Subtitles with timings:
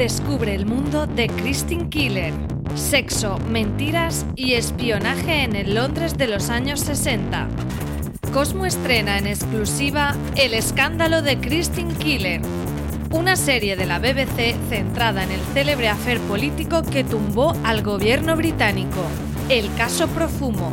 [0.00, 2.32] descubre el mundo de Christine Killer.
[2.74, 7.46] Sexo, mentiras y espionaje en el Londres de los años 60.
[8.32, 12.40] Cosmo estrena en exclusiva El escándalo de Christine Killer,
[13.10, 18.36] una serie de la BBC centrada en el célebre afer político que tumbó al gobierno
[18.36, 19.02] británico,
[19.50, 20.72] el caso Profumo.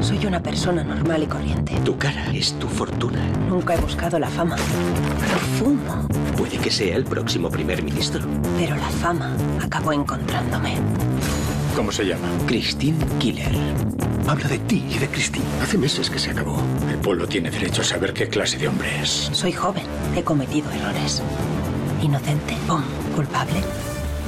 [0.00, 1.74] Soy una persona normal y corriente.
[1.84, 3.18] Tu cara es tu fortuna.
[3.48, 4.56] Nunca he buscado la fama.
[4.56, 6.06] Profumo.
[6.36, 8.24] Puede que sea el próximo primer ministro.
[8.58, 10.76] Pero la fama acabó encontrándome.
[11.74, 12.28] ¿Cómo se llama?
[12.46, 13.54] Christine Killer.
[14.28, 15.44] Habla de ti y de Christine.
[15.62, 16.60] Hace meses que se acabó.
[16.90, 19.28] El pueblo tiene derecho a saber qué clase de hombre es.
[19.32, 19.84] Soy joven.
[20.16, 21.22] He cometido errores.
[22.02, 22.56] Inocente.
[22.66, 22.82] ¡Pum!
[23.14, 23.60] Culpable.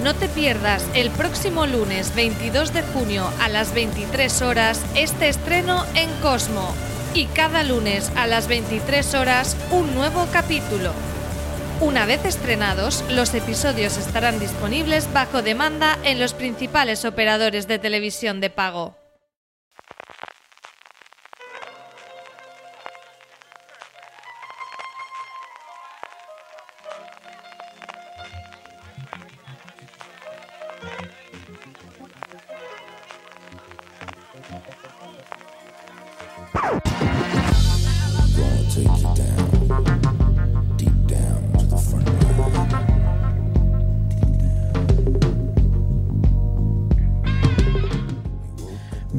[0.03, 5.85] No te pierdas el próximo lunes 22 de junio a las 23 horas este estreno
[5.97, 6.73] en Cosmo.
[7.15, 10.93] Y cada lunes a las 23 horas un nuevo capítulo.
[11.81, 18.41] Una vez estrenados, los episodios estarán disponibles bajo demanda en los principales operadores de televisión
[18.41, 19.08] de pago.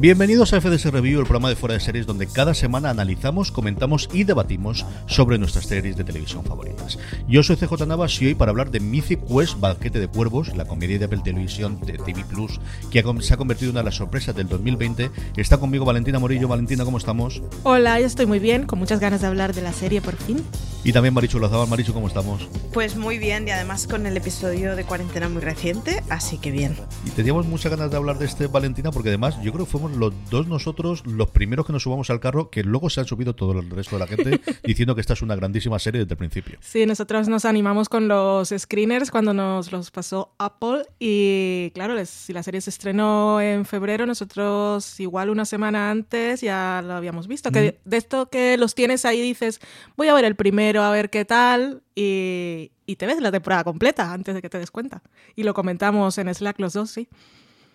[0.00, 4.08] Bienvenidos a FDS Review, el programa de fuera de series donde cada semana analizamos, comentamos
[4.14, 6.98] y debatimos sobre nuestras series de televisión favoritas.
[7.28, 10.64] Yo soy CJ Navas y hoy para hablar de Mythic Quest Banquete de Cuervos, la
[10.64, 13.96] comedia de Apple Televisión de TV Plus, que se ha convertido en una de las
[13.96, 15.10] sorpresas del 2020.
[15.36, 16.48] Está conmigo Valentina Morillo.
[16.48, 17.42] Valentina, ¿cómo estamos?
[17.64, 20.42] Hola, yo estoy muy bien, con muchas ganas de hablar de la serie por fin.
[20.82, 21.68] Y también Marichu Lazabal.
[21.68, 22.48] Marichu, ¿cómo estamos?
[22.72, 26.74] Pues muy bien y además con el episodio de cuarentena muy reciente, así que bien.
[27.04, 29.89] Y teníamos muchas ganas de hablar de este Valentina porque además yo creo que fuimos
[29.98, 33.34] los dos nosotros los primeros que nos subamos al carro que luego se han subido
[33.34, 36.18] todo el resto de la gente diciendo que esta es una grandísima serie desde el
[36.18, 36.58] principio.
[36.60, 42.32] Sí, nosotros nos animamos con los screeners cuando nos los pasó Apple y claro, si
[42.32, 47.50] la serie se estrenó en febrero, nosotros igual una semana antes ya lo habíamos visto.
[47.50, 49.60] Que de esto que los tienes ahí dices,
[49.96, 53.64] voy a ver el primero, a ver qué tal y, y te ves la temporada
[53.64, 55.02] completa antes de que te des cuenta.
[55.36, 57.08] Y lo comentamos en Slack los dos, sí.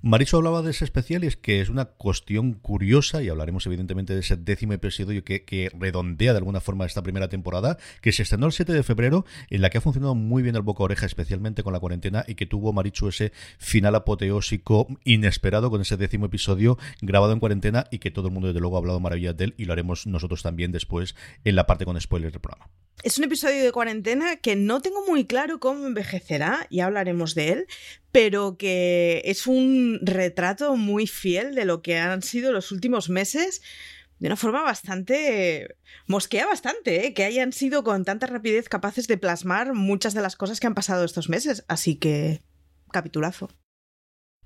[0.08, 4.14] Mariso hablaba de ese especial y es que es una cuestión curiosa y hablaremos evidentemente
[4.14, 8.46] de ese décimo episodio que, redondea de alguna forma esta primera temporada, que se estrenó
[8.46, 11.64] el 7 de febrero, en la que ha funcionado muy bien el boca oreja, especialmente
[11.64, 16.78] con la cuarentena, y que tuvo Marichu ese final apoteósico inesperado con ese décimo episodio
[17.02, 19.54] grabado en cuarentena y que todo el mundo desde luego ha hablado maravillas de él
[19.58, 22.70] y lo haremos nosotros también después en la parte con spoilers del programa.
[23.04, 27.50] Es un episodio de cuarentena que no tengo muy claro cómo envejecerá, y hablaremos de
[27.50, 27.68] él,
[28.16, 33.62] pero que es un retrato muy fiel de lo que han sido los últimos meses
[34.20, 35.76] de una forma bastante...
[36.08, 37.14] mosquea bastante, ¿eh?
[37.14, 40.76] que hayan sido con tanta rapidez capaces de plasmar muchas de las cosas que han
[40.76, 41.66] pasado estos meses.
[41.68, 42.42] Así que...
[42.90, 43.50] capitulazo.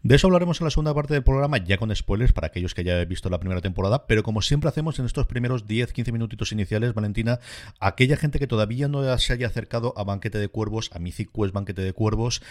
[0.01, 2.85] De eso hablaremos en la segunda parte del programa, ya con spoilers para aquellos que
[2.85, 6.53] ya hayan visto la primera temporada, pero como siempre hacemos en estos primeros 10-15 minutitos
[6.53, 7.41] iniciales, Valentina,
[7.81, 11.53] aquella gente que todavía no se haya acercado a Banquete de Cuervos, a Mythic Quest
[11.53, 12.41] Banquete de Cuervos,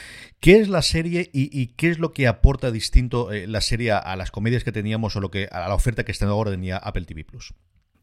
[0.41, 4.14] ¿qué es la serie y, qué es lo que aporta distinto eh, la serie a
[4.16, 7.06] las comedias que teníamos o lo que a la oferta que está ahora tenía Apple
[7.06, 7.54] TV Plus?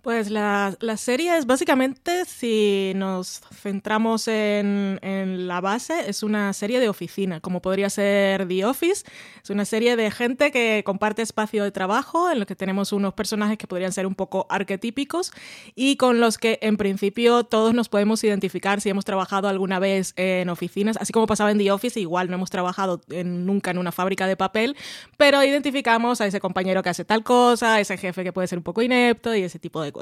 [0.05, 6.53] Pues la, la, serie es básicamente, si nos centramos en, en, la base, es una
[6.53, 9.03] serie de oficina, como podría ser The Office.
[9.43, 13.15] Es una serie de gente que comparte espacio de trabajo, en los que tenemos unos
[13.15, 15.31] personajes que podrían ser un poco arquetípicos
[15.73, 20.13] y con los que en principio todos nos podemos identificar si hemos trabajado alguna vez
[20.17, 23.91] en oficinas, así como pasaba en The Office, igual no hemos trabajado nunca en una
[23.91, 24.77] fábrica de papel,
[25.17, 28.59] pero identificamos a ese compañero que hace tal cosa, a ese jefe que puede ser
[28.59, 29.94] un poco inepto y ese tipo de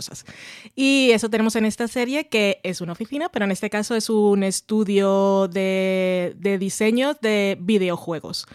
[0.75, 4.09] Y eso tenemos en esta serie, que es una oficina, pero en este caso es
[4.09, 8.47] un estudio de, de diseño de videojuegos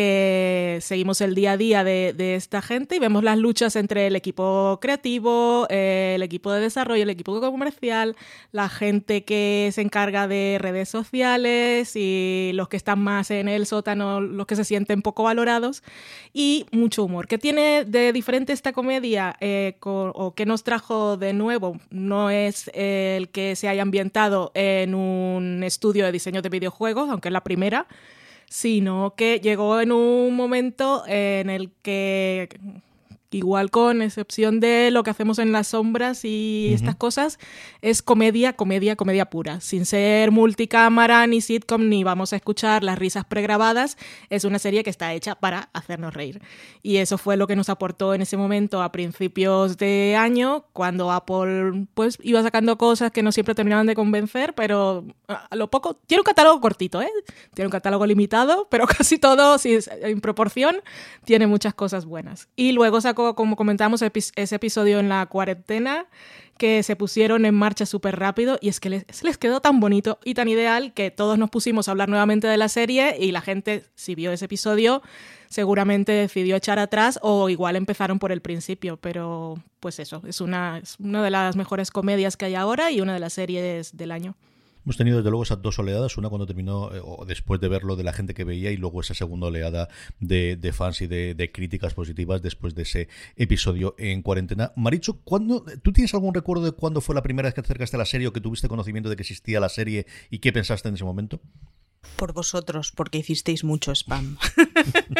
[0.00, 4.06] que seguimos el día a día de, de, esta gente y vemos las luchas entre
[4.06, 8.16] el equipo creativo, eh, el equipo de desarrollo, el equipo comercial,
[8.50, 13.66] la gente que se encarga de redes sociales y los que están más en el
[13.66, 15.82] sótano, los que se sienten poco valorados
[16.32, 17.26] y mucho humor.
[17.26, 21.76] ¿Qué tiene de diferente esta comedia eh, con, o qué nos trajo de nuevo?
[21.90, 27.28] No es el que se haya ambientado en un estudio de diseño de videojuegos, aunque
[27.28, 27.86] es la primera,
[28.50, 32.48] sino que llegó en un momento en el que
[33.30, 37.38] igual con excepción de lo que hacemos en las sombras y estas cosas,
[37.80, 42.98] es comedia, comedia, comedia pura, sin ser multicámara ni sitcom ni vamos a escuchar las
[42.98, 43.96] risas pregrabadas,
[44.30, 46.40] es una serie que está hecha para hacernos reír.
[46.82, 51.12] Y eso fue lo que nos aportó en ese momento a principios de año, cuando
[51.12, 55.94] Apple pues iba sacando cosas que no siempre terminaban de convencer, pero a lo poco
[55.94, 57.10] tiene un catálogo cortito, ¿eh?
[57.54, 60.76] Tiene un catálogo limitado, pero casi todo, si es en proporción,
[61.24, 62.48] tiene muchas cosas buenas.
[62.56, 66.06] Y luego sacó como comentamos, ese episodio en la cuarentena
[66.58, 70.18] que se pusieron en marcha súper rápido y es que les, les quedó tan bonito
[70.24, 73.40] y tan ideal que todos nos pusimos a hablar nuevamente de la serie y la
[73.40, 75.02] gente, si vio ese episodio,
[75.48, 80.78] seguramente decidió echar atrás o igual empezaron por el principio, pero pues eso, es una,
[80.78, 84.12] es una de las mejores comedias que hay ahora y una de las series del
[84.12, 84.36] año.
[84.90, 87.94] Hemos tenido desde luego esas dos oleadas, una cuando terminó, eh, o después de verlo
[87.94, 89.88] de la gente que veía, y luego esa segunda oleada
[90.18, 94.72] de, fans y de, críticas positivas después de ese episodio en cuarentena.
[94.74, 98.00] Maricho, ¿cuándo, ¿tú tienes algún recuerdo de cuándo fue la primera vez que acercaste a
[98.00, 100.96] la serie o que tuviste conocimiento de que existía la serie y qué pensaste en
[100.96, 101.40] ese momento?
[102.16, 104.36] Por vosotros, porque hicisteis mucho spam.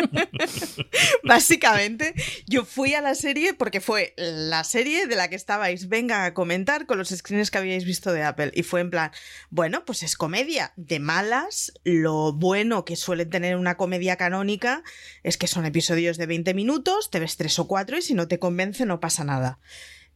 [1.25, 2.15] Básicamente,
[2.47, 6.35] yo fui a la serie porque fue la serie de la que estabais, venga a
[6.35, 8.53] comentar con los screens que habíais visto de Apple.
[8.55, 9.12] Y fue en plan,
[9.49, 11.73] bueno, pues es comedia de malas.
[11.85, 14.83] Lo bueno que suele tener una comedia canónica
[15.23, 18.29] es que son episodios de 20 minutos, te ves tres o cuatro y si no
[18.29, 19.59] te convence no pasa nada.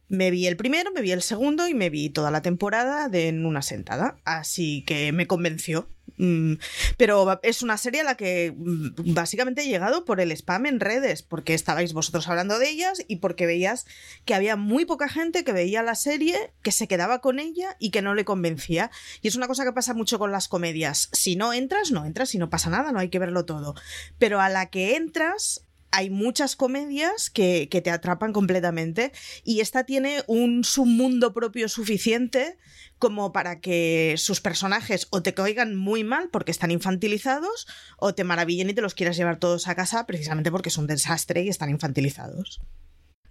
[0.07, 3.27] Me vi el primero, me vi el segundo y me vi toda la temporada de
[3.27, 4.17] en una sentada.
[4.23, 5.87] Así que me convenció.
[6.17, 6.53] Mm,
[6.97, 10.79] pero es una serie a la que mm, básicamente he llegado por el spam en
[10.79, 13.85] redes, porque estabais vosotros hablando de ellas y porque veías
[14.23, 17.89] que había muy poca gente que veía la serie, que se quedaba con ella y
[17.89, 18.91] que no le convencía.
[19.21, 21.09] Y es una cosa que pasa mucho con las comedias.
[21.11, 23.75] Si no entras, no entras y no pasa nada, no hay que verlo todo.
[24.17, 29.13] Pero a la que entras, hay muchas comedias que, te atrapan completamente
[29.43, 32.57] y esta tiene un submundo propio suficiente
[32.99, 38.25] como para que sus personajes o te caigan muy mal porque están infantilizados o te
[38.25, 41.49] maravillen y te los quieras llevar todos a casa precisamente porque es un desastre y
[41.49, 42.61] están infantilizados.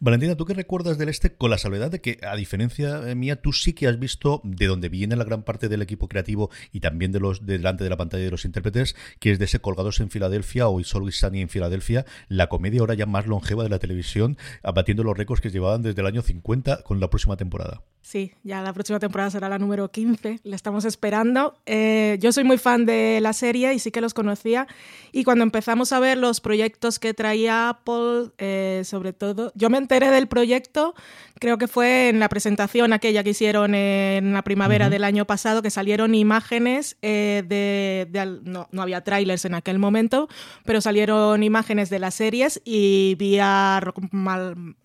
[0.05, 1.35] Valentina, ¿tú qué recuerdas del este?
[1.35, 4.91] Con la salvedad de que, a diferencia mía, tú sí que has visto de donde
[4.91, 8.23] viene la gran parte del equipo creativo y también de los delante de la pantalla
[8.23, 11.49] de los intérpretes, que es de ese Colgados en Filadelfia o It's Always Sunny en
[11.49, 15.81] Filadelfia, la comedia ahora ya más longeva de la televisión, abatiendo los récords que llevaban
[15.81, 17.81] desde el año 50 con la próxima temporada.
[18.05, 21.57] Sí, ya la próxima temporada será la número 15, la estamos esperando.
[21.65, 24.67] Eh, yo soy muy fan de la serie y sí que los conocía.
[25.11, 29.79] Y cuando empezamos a ver los proyectos que traía Apple, eh, sobre todo, yo me
[29.79, 30.95] enteré del proyecto,
[31.41, 35.63] creo que fue en la presentación aquella que hicieron en la primavera del año pasado,
[35.63, 38.07] que salieron imágenes eh, de...
[38.43, 40.29] no, no, había trailers en aquel momento,
[40.67, 44.01] pero salieron imágenes de las series y vi a Rock,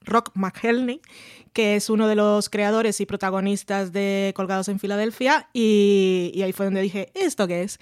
[0.06, 1.02] Rock McHelney
[1.54, 6.66] que es uno de los creadores y protagonistas de Colgados en Filadelfia, y, ahí fue
[6.66, 7.80] donde dije, ¿esto qué es?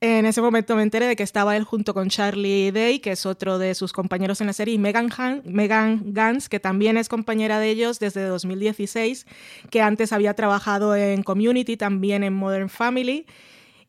[0.00, 3.24] En ese momento me enteré de que estaba él junto con Charlie Day, que es
[3.24, 5.10] otro de sus compañeros en la serie, y Megan,
[5.44, 9.26] Megan Gans, que también es compañera de ellos desde 2016,
[9.70, 13.26] que antes había trabajado en Community, también en Modern Family.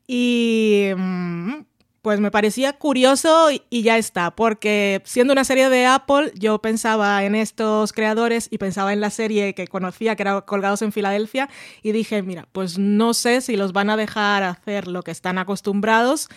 [0.06, 1.56] Y mm,
[2.02, 7.24] pues me parecía curioso y, ya está, porque siendo una serie de Apple, yo pensaba
[7.24, 11.48] en estos creadores y pensaba en la serie que conocía, que era Colgados en Filadelfia,
[11.82, 15.38] y dije, mira, pues no sé si los van a dejar hacer lo que están
[15.38, 16.28] acostumbrados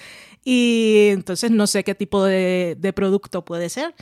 [0.44, 3.94] y entonces no sé qué tipo de, de producto puede ser.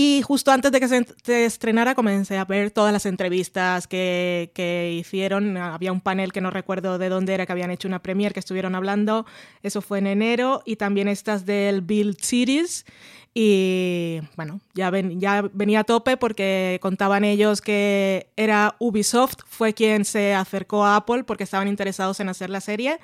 [0.00, 4.92] Y justo antes de que se estrenara comencé a ver todas las entrevistas que, que,
[4.92, 5.56] hicieron.
[5.56, 8.38] Había un panel que no recuerdo de dónde era, que habían hecho una premiere, que
[8.38, 9.26] estuvieron hablando.
[9.64, 10.62] Eso fue en enero.
[10.64, 12.86] Y también estas del Build Series.
[13.34, 19.74] Y bueno, ya, ven, ya venía a tope porque contaban ellos que era Ubisoft, fue
[19.74, 23.00] quien se acercó a Apple porque estaban interesados en hacer la serie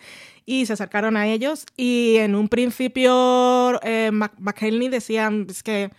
[0.46, 1.66] y se acercaron a ellos.
[1.76, 4.12] Y en un principio eh,
[4.90, 5.90] decían, es que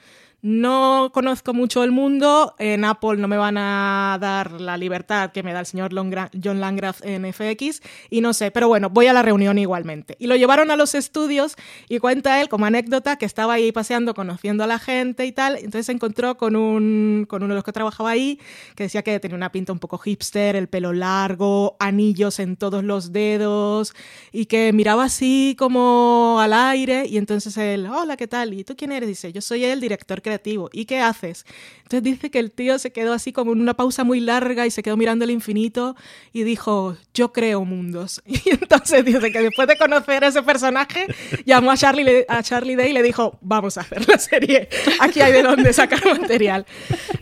[0.45, 5.41] no conozco mucho el mundo, en Apple no me van a dar la libertad que
[5.41, 9.13] me da el señor John Landgraf en FX y no sé, pero bueno, voy a
[9.13, 10.15] la reunión igualmente.
[10.19, 11.55] Y lo llevaron a los estudios
[11.89, 15.55] y cuenta él como anécdota que estaba ahí paseando, conociendo a la gente y tal,
[15.55, 18.39] entonces se encontró con, un, con uno de los que trabajaba ahí
[18.75, 22.83] que decía que tenía una pinta un poco hipster, el pelo largo, anillos en todos
[22.83, 23.95] los dedos
[24.31, 28.53] y que miraba así como al aire y entonces él, hola, ¿qué tal?
[28.53, 29.09] ¿Y tú quién eres?
[29.09, 30.69] Dice, yo soy el director creativo creativo.
[30.73, 31.45] ¿Y qué haces?
[31.83, 34.71] Entonces dice que el tío se quedó así como en una pausa muy larga y
[34.71, 35.95] se quedó mirando el infinito
[36.33, 38.21] y dijo, yo creo mundos.
[38.45, 41.07] Y entonces dice que después de conocer a ese personaje,
[41.45, 44.69] llamó a Charlie, a Charlie Day y le dijo, vamos a hacer la serie.
[44.99, 46.65] Aquí hay de dónde sacar material.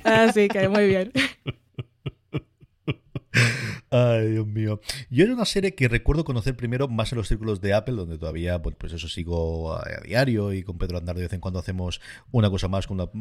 [0.03, 1.11] Así que muy bien.
[3.95, 4.81] Ay, Dios mío.
[5.11, 8.17] Yo era una serie que recuerdo conocer primero más en los círculos de Apple, donde
[8.17, 12.01] todavía, pues, eso sigo a, diario y con Pedro Andar de vez en cuando hacemos
[12.31, 13.11] una cosa más con una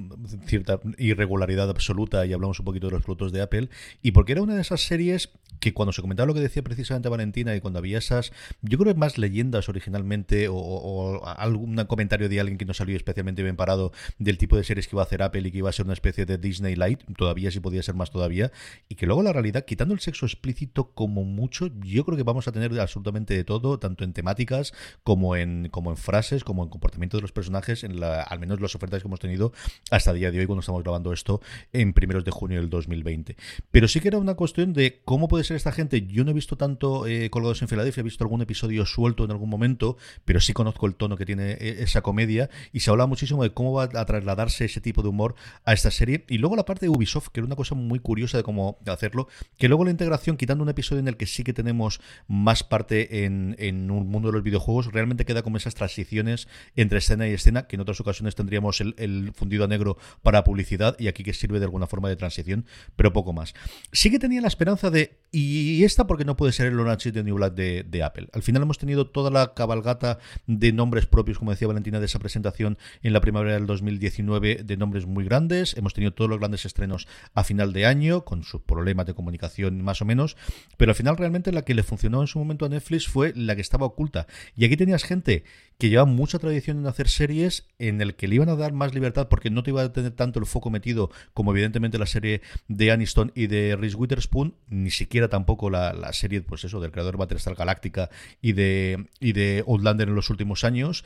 [0.46, 3.68] cierta irregularidad absoluta y hablamos un poquito de los productos de Apple.
[4.00, 5.28] Y porque era una de esas series
[5.60, 8.94] que cuando se comentaba lo que decía precisamente Valentina y cuando había esas, yo creo
[8.94, 13.92] que más leyendas originalmente o, algún comentario de alguien que no salió especialmente bien parado
[14.18, 15.92] del tipo de series que iba a hacer Apple y que iba a ser una
[15.92, 18.50] especie de Disney Light, todavía sí podía ser más todavía,
[18.88, 20.61] y que luego la realidad, quitando el sexo explícito,
[20.94, 21.68] como mucho.
[21.80, 25.90] Yo creo que vamos a tener absolutamente de todo, tanto en temáticas como en, como
[25.90, 29.08] en frases, como en comportamiento de los personajes, en la, al menos las ofertas que
[29.08, 29.52] hemos tenido
[29.90, 31.40] hasta el día de hoy cuando estamos grabando esto
[31.72, 33.36] en primeros de junio del 2020.
[33.70, 36.06] Pero sí que era una cuestión de cómo puede ser esta gente.
[36.06, 39.30] Yo no he visto tanto eh, Colgados en Filadelfia, he visto algún episodio suelto en
[39.30, 43.06] algún momento, pero sí conozco el tono que tiene eh, esa comedia y se habla
[43.06, 46.24] muchísimo de cómo va a trasladarse ese tipo de humor a esta serie.
[46.28, 49.28] Y luego la parte de Ubisoft, que era una cosa muy curiosa de cómo hacerlo,
[49.58, 53.24] que luego la integración, quitando un episodio en el que sí que tenemos más parte
[53.24, 57.66] en, un mundo de los videojuegos, realmente queda como esas transiciones entre escena y escena,
[57.66, 61.58] que en otras ocasiones tendríamos el, fundido a negro para publicidad y aquí que sirve
[61.58, 62.66] de alguna forma de transición,
[62.96, 63.54] pero poco más.
[63.92, 67.24] Sí que tenía la esperanza de, y esta porque no puede ser el Orange de
[67.24, 68.28] New Black de, de Apple.
[68.32, 72.18] Al final hemos tenido toda la cabalgata de nombres propios, como decía Valentina, de esa
[72.18, 75.76] presentación en la primavera del 2019, de nombres muy grandes.
[75.76, 79.82] Hemos tenido todos los grandes estrenos a final de año, con sus problemas de comunicación
[79.82, 80.36] más o menos,
[80.76, 83.54] pero al final realmente la que le funcionó en su momento a Netflix fue la
[83.54, 84.26] que estaba oculta.
[84.56, 85.44] Y aquí tenías gente
[85.78, 88.94] que lleva mucha tradición en hacer series en el que le iban a dar más
[88.94, 92.42] libertad porque no te iba a tener tanto el foco metido como evidentemente la serie
[92.68, 97.16] de Aniston y de Reese Witherspoon, ni siquiera tampoco la, serie, pues eso, del creador
[97.16, 101.04] Battlestar Galactica y de, y de Outlander en los últimos años.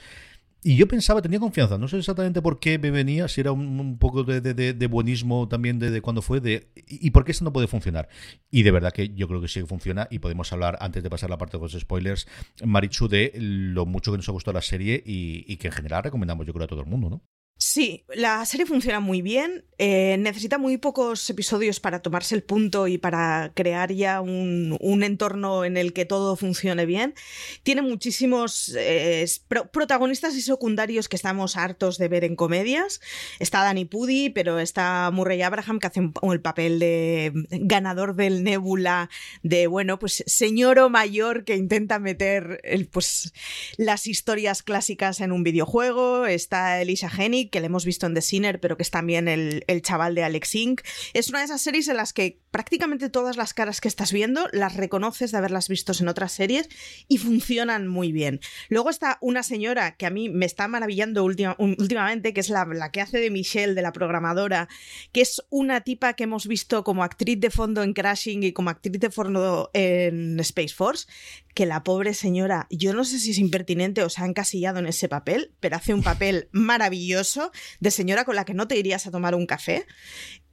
[0.67, 3.99] Y yo pensaba, tenía confianza, no sé exactamente por qué me venía, si era un,
[3.99, 8.09] poco de, buenismo también de, cuando fue, de y por qué esto no puede funcionar.
[8.51, 11.09] Y de verdad que yo creo que sí que funciona y podemos hablar, antes de
[11.09, 12.27] pasar la parte de los spoilers,
[12.65, 16.03] Marichu, de lo mucho que nos ha gustado la serie y, y que en general
[16.03, 17.23] recomendamos yo creo a todo el mundo, ¿no?
[17.59, 22.87] Sí, la serie funciona muy bien, eh, necesita muy pocos episodios para tomarse el punto
[22.87, 27.15] y para crear ya un, entorno en el que todo funcione bien.
[27.63, 29.25] Tiene muchísimos eh,
[29.73, 33.01] protagonistas y secundarios que estamos hartos de ver en comedias.
[33.39, 39.09] Está Danny Pudi, pero está Murray Abraham que hace el papel de ganador del Nebula,
[39.43, 42.61] de bueno, pues señor o mayor que intenta meter
[42.93, 43.33] pues,
[43.79, 46.27] las historias clásicas en un videojuego.
[46.27, 49.65] Está Elisa Hennig que le hemos visto en The Sinner, pero que es también el,
[49.83, 50.81] chaval de Alex Inc.
[51.15, 54.49] Es una de esas series en las que prácticamente todas las caras que estás viendo
[54.51, 56.71] las reconoces de haberlas visto en otras series
[57.07, 58.41] y funcionan muy bien.
[58.71, 62.91] Luego está una señora que a mí me está maravillando últimamente, que es la, la
[62.93, 64.71] que hace de Michelle, de la programadora,
[65.13, 68.71] que es una tipa que hemos visto como actriz de fondo en Crashing y como
[68.71, 71.07] actriz de fondo en Space Force,
[71.53, 74.87] que la pobre señora, yo no sé si es impertinente o se ha encasillado en
[74.87, 79.07] ese papel, pero hace un papel maravilloso de señora con la que no te irías
[79.07, 79.87] a tomar un café.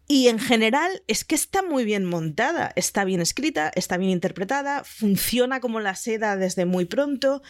[0.07, 4.83] Y en general es que está muy bien montada, está bien escrita, está bien interpretada,
[4.83, 7.41] funciona como la seda desde muy pronto.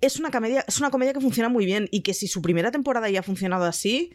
[0.00, 2.70] Es una comedia, es una comedia que funciona muy bien y que si su primera
[2.70, 4.14] temporada ya ha funcionado así,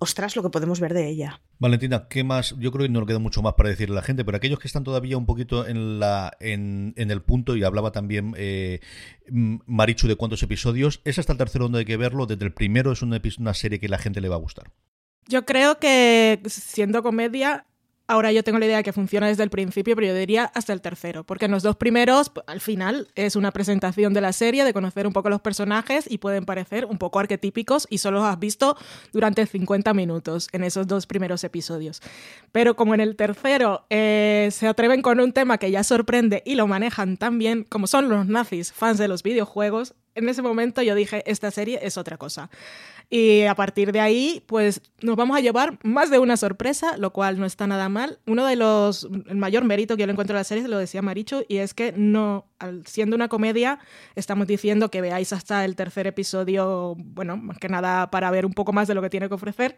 [0.00, 1.42] ostras, lo que podemos ver de ella.
[1.58, 2.56] Valentina, ¿qué más?
[2.58, 4.66] Yo creo que no queda mucho más para decirle a la gente, pero aquellos que
[4.66, 6.00] están todavía un poquito en,
[6.96, 8.80] el punto, y hablaba también eh,
[9.28, 12.92] Marichu de cuántos episodios, es hasta el tercero donde hay que verlo, desde el primero
[12.92, 14.72] es una, una serie que la gente le va a gustar.
[15.30, 17.64] Yo creo que siendo comedia
[18.10, 20.72] Ahora yo tengo la idea de que funciona desde el principio, pero yo diría hasta
[20.72, 24.64] el tercero, porque en los dos primeros, al final, es una presentación de la serie,
[24.64, 28.26] de conocer un poco los personajes y pueden parecer un poco arquetípicos y solo los
[28.26, 28.76] has visto
[29.12, 32.02] durante 50 minutos en esos dos primeros episodios.
[32.50, 36.56] Pero como en el tercero eh, se atreven con un tema que ya sorprende y
[36.56, 40.82] lo manejan tan bien como son los nazis, fans de los videojuegos, en ese momento
[40.82, 42.50] yo dije, esta serie es otra cosa.
[43.12, 47.12] Y a partir de ahí, pues nos vamos a llevar más de una sorpresa, lo
[47.12, 48.20] cual no está nada mal.
[48.24, 51.02] Uno de los, el mayor mérito que yo le encuentro a la serie, lo decía
[51.02, 52.46] Maricho, y es que no,
[52.84, 53.80] siendo una comedia,
[54.14, 58.52] estamos diciendo que veáis hasta el tercer episodio, bueno, más que nada para ver un
[58.52, 59.76] poco más de lo que tiene que ofrecer,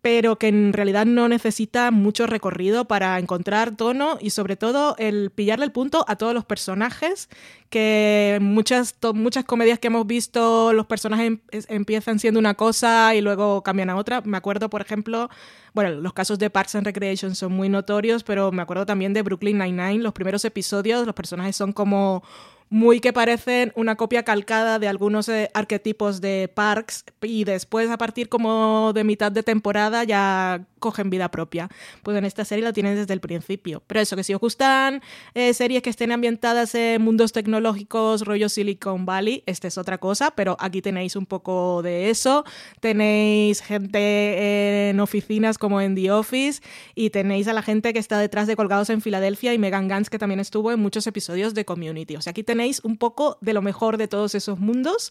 [0.00, 5.30] pero que en realidad no necesita mucho recorrido para encontrar tono y sobre todo el
[5.30, 7.28] pillarle el punto a todos los personajes,
[7.68, 13.20] que muchas, muchas comedias que hemos visto los personajes em, empiezan siendo una cosa y
[13.20, 14.20] luego cambian a otra.
[14.22, 15.28] Me acuerdo, por ejemplo,
[15.74, 19.22] bueno, los casos de Parks and Recreation son muy notorios, pero me acuerdo también de
[19.22, 22.22] Brooklyn Nine-Nine, los primeros episodios, los personajes son como
[22.70, 27.98] muy que parecen una copia calcada de algunos eh, arquetipos de Parks y después a
[27.98, 31.68] partir como de mitad de temporada ya cogen vida propia.
[32.02, 33.82] Pues en esta serie lo tienen desde el principio.
[33.86, 35.02] Pero eso, que si os gustan
[35.34, 40.30] eh, series que estén ambientadas en mundos tecnológicos, rollo Silicon Valley, esta es otra cosa,
[40.32, 42.44] pero aquí tenéis un poco de eso.
[42.80, 46.62] Tenéis gente en oficinas como en The Office
[46.94, 50.10] y tenéis a la gente que está detrás de Colgados en Filadelfia y Megan Gantz
[50.10, 52.16] que también estuvo en muchos episodios de Community.
[52.16, 55.10] O sea, aquí tenéis un poco de lo mejor de todos esos mundos.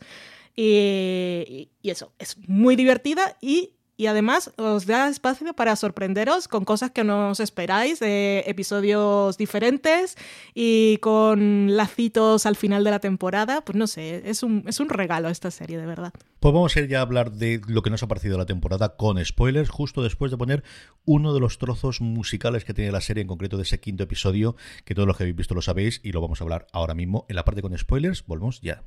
[0.55, 6.91] y, eso, es muy divertida y y además os da espacio para sorprenderos con cosas
[6.91, 10.15] que no os esperáis, de episodios diferentes
[10.53, 13.61] y con lacitos al final de la temporada.
[13.61, 16.13] Pues no sé, es un, es un regalo esta serie, de verdad.
[16.39, 18.95] Pues vamos a ir ya a hablar de lo que nos ha parecido la temporada
[18.95, 20.63] con spoilers, justo después de poner
[21.05, 24.55] uno de los trozos musicales que tiene la serie, en concreto de ese quinto episodio,
[24.85, 27.25] que todos los que habéis visto lo sabéis, y lo vamos a hablar ahora mismo
[27.29, 28.25] en la parte con spoilers.
[28.27, 28.83] Volvemos ya.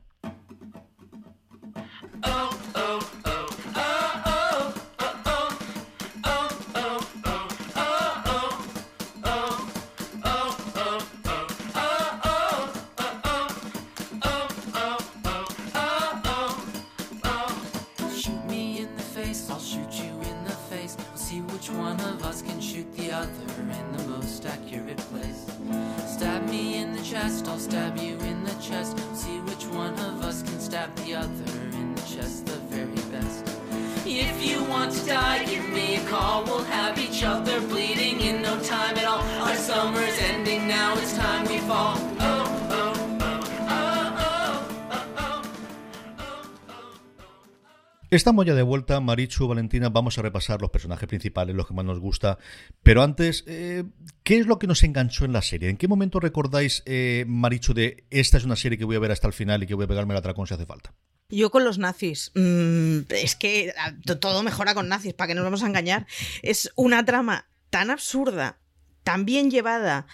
[48.11, 51.85] Estamos ya de vuelta, Marichu, Valentina, vamos a repasar los personajes principales, los que más
[51.85, 52.39] nos gusta.
[52.83, 53.85] Pero antes, eh,
[54.25, 55.71] ¿qué es lo que nos enganchó en la serie?
[55.71, 59.13] ¿En qué momento recordáis, eh, Marichu, de esta es una serie que voy a ver
[59.13, 60.93] hasta el final y que voy a pegarme la tracón si hace falta?
[61.29, 62.33] Yo con los nazis.
[62.35, 63.73] Mm, es que
[64.19, 66.09] todo mejora con nazis, para que no nos vamos a engañar.
[66.43, 68.59] Es una trama tan absurda,
[69.05, 70.09] tan bien llevada,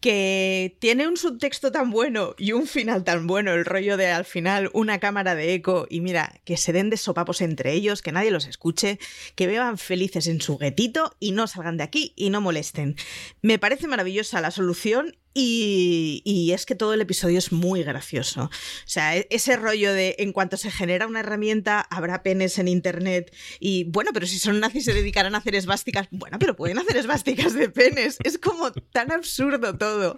[0.00, 4.24] que tiene un subtexto tan bueno y un final tan bueno, el rollo de al
[4.24, 8.12] final una cámara de eco y mira, que se den de sopapos entre ellos, que
[8.12, 8.98] nadie los escuche,
[9.34, 12.96] que beban felices en su guetito y no salgan de aquí y no molesten.
[13.42, 18.44] Me parece maravillosa la solución y, es que todo el episodio es muy gracioso.
[18.44, 18.50] O
[18.86, 23.34] sea, e, ese rollo de en cuanto se genera una herramienta, habrá penes en internet.
[23.60, 26.08] Y bueno, pero si son nazis se dedicarán a hacer esvásticas.
[26.10, 28.18] Bueno, pero pueden hacer esvásticas de penes.
[28.24, 30.16] Es como tan absurdo todo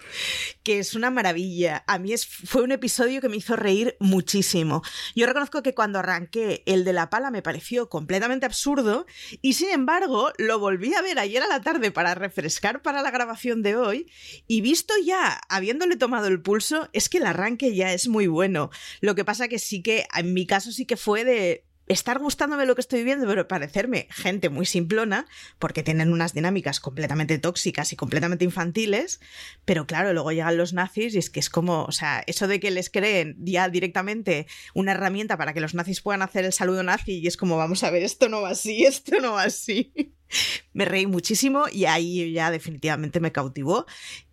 [0.63, 1.85] que es una maravilla.
[1.87, 4.83] A mí es, fue un episodio que me hizo reír muchísimo.
[5.15, 9.07] Yo reconozco que cuando arranqué el de la pala me pareció completamente absurdo
[9.43, 13.11] y sin embargo lo volví a ver ayer a la tarde para refrescar para la
[13.11, 14.11] grabación de hoy
[14.47, 18.71] y visto ya, habiéndole tomado el pulso, es que el arranque ya es muy bueno.
[19.01, 22.67] Lo que pasa que sí que, en mi caso sí que fue de estar gustándome
[22.67, 25.27] lo que estoy viendo, pero parecerme gente muy simplona,
[25.59, 29.21] porque tienen unas dinámicas completamente tóxicas y completamente infantiles,
[29.65, 32.61] pero claro, luego llegan los nazis y es que es como, o sea, eso de
[32.61, 36.83] que les creen ya directamente una herramienta para que los nazis puedan hacer el saludo
[36.83, 40.15] nazi y es como, vamos a ver, esto no va así, esto no va así.
[40.73, 43.87] me reí muchísimo y ahí ya definitivamente me cautivó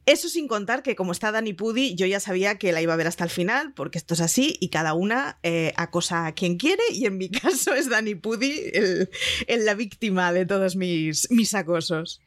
[0.07, 2.95] eso sin contar que como está Dani Pudi, yo ya sabía que la iba a
[2.95, 6.57] ver hasta el final, porque esto es así y cada una eh, acosa a quien
[6.57, 9.09] quiere y en mi caso es Dani Pudi el,
[9.65, 12.21] la víctima de todos mis, mis acosos.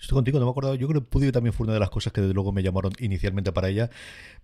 [0.00, 0.74] Estoy contigo, no me acuerdo.
[0.74, 2.92] Yo creo que Pudio también fue una de las cosas que desde luego me llamaron
[2.98, 3.90] inicialmente para ella.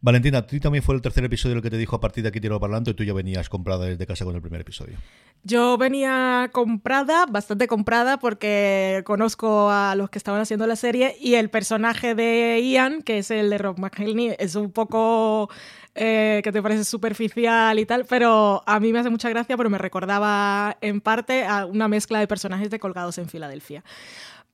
[0.00, 2.40] Valentina, tú también fue el tercer episodio el que te dijo a partir de aquí
[2.40, 4.96] tiro parlando y tú ya venías comprada desde casa con el primer episodio.
[5.44, 11.34] Yo venía comprada, bastante comprada, porque conozco a los que estaban haciendo la serie y
[11.34, 15.50] el personaje de Ian, que es el de Rob McElhenney, es un poco
[15.94, 19.68] eh, que te parece superficial y tal, pero a mí me hace mucha gracia, pero
[19.68, 23.84] me recordaba en parte a una mezcla de personajes de Colgados en Filadelfia.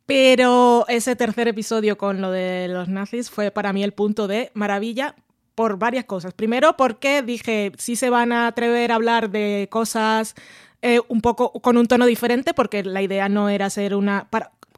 [0.09, 4.51] Pero ese tercer episodio con lo de los nazis fue para mí el punto de
[4.55, 5.15] maravilla
[5.55, 6.33] por varias cosas.
[6.33, 10.35] Primero porque dije, sí se van a atrever a hablar de cosas
[10.81, 14.29] eh, un poco con un tono diferente, porque la idea no era ser una...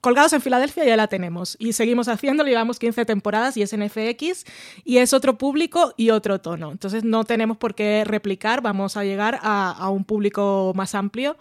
[0.00, 3.88] Colgados en Filadelfia ya la tenemos y seguimos haciéndolo, llevamos 15 temporadas y es en
[3.88, 4.44] FX
[4.82, 6.72] y es otro público y otro tono.
[6.72, 11.36] Entonces no tenemos por qué replicar, vamos a llegar a un público más amplio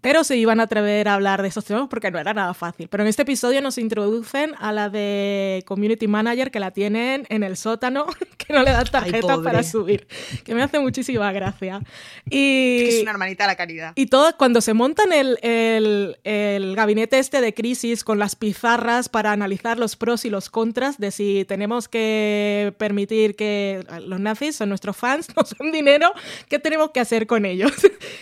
[0.00, 2.88] pero se iban a atrever a hablar de esos temas porque no era nada fácil.
[2.88, 7.42] Pero en este episodio nos introducen a la de Community Manager que la tienen en
[7.42, 8.06] el sótano,
[8.38, 10.06] que no le dan tarjeta para subir,
[10.44, 11.80] que me hace muchísima gracia.
[12.30, 13.92] Y, es, una hermanita la caridad.
[13.94, 19.08] Y todo, cuando se montan el, el, el gabinete este de crisis con las pizarras
[19.08, 24.56] para analizar los pros y los contras de si tenemos que permitir que los nazis
[24.56, 26.12] son nuestros fans, nos son dinero,
[26.48, 27.72] ¿qué tenemos que hacer con ellos?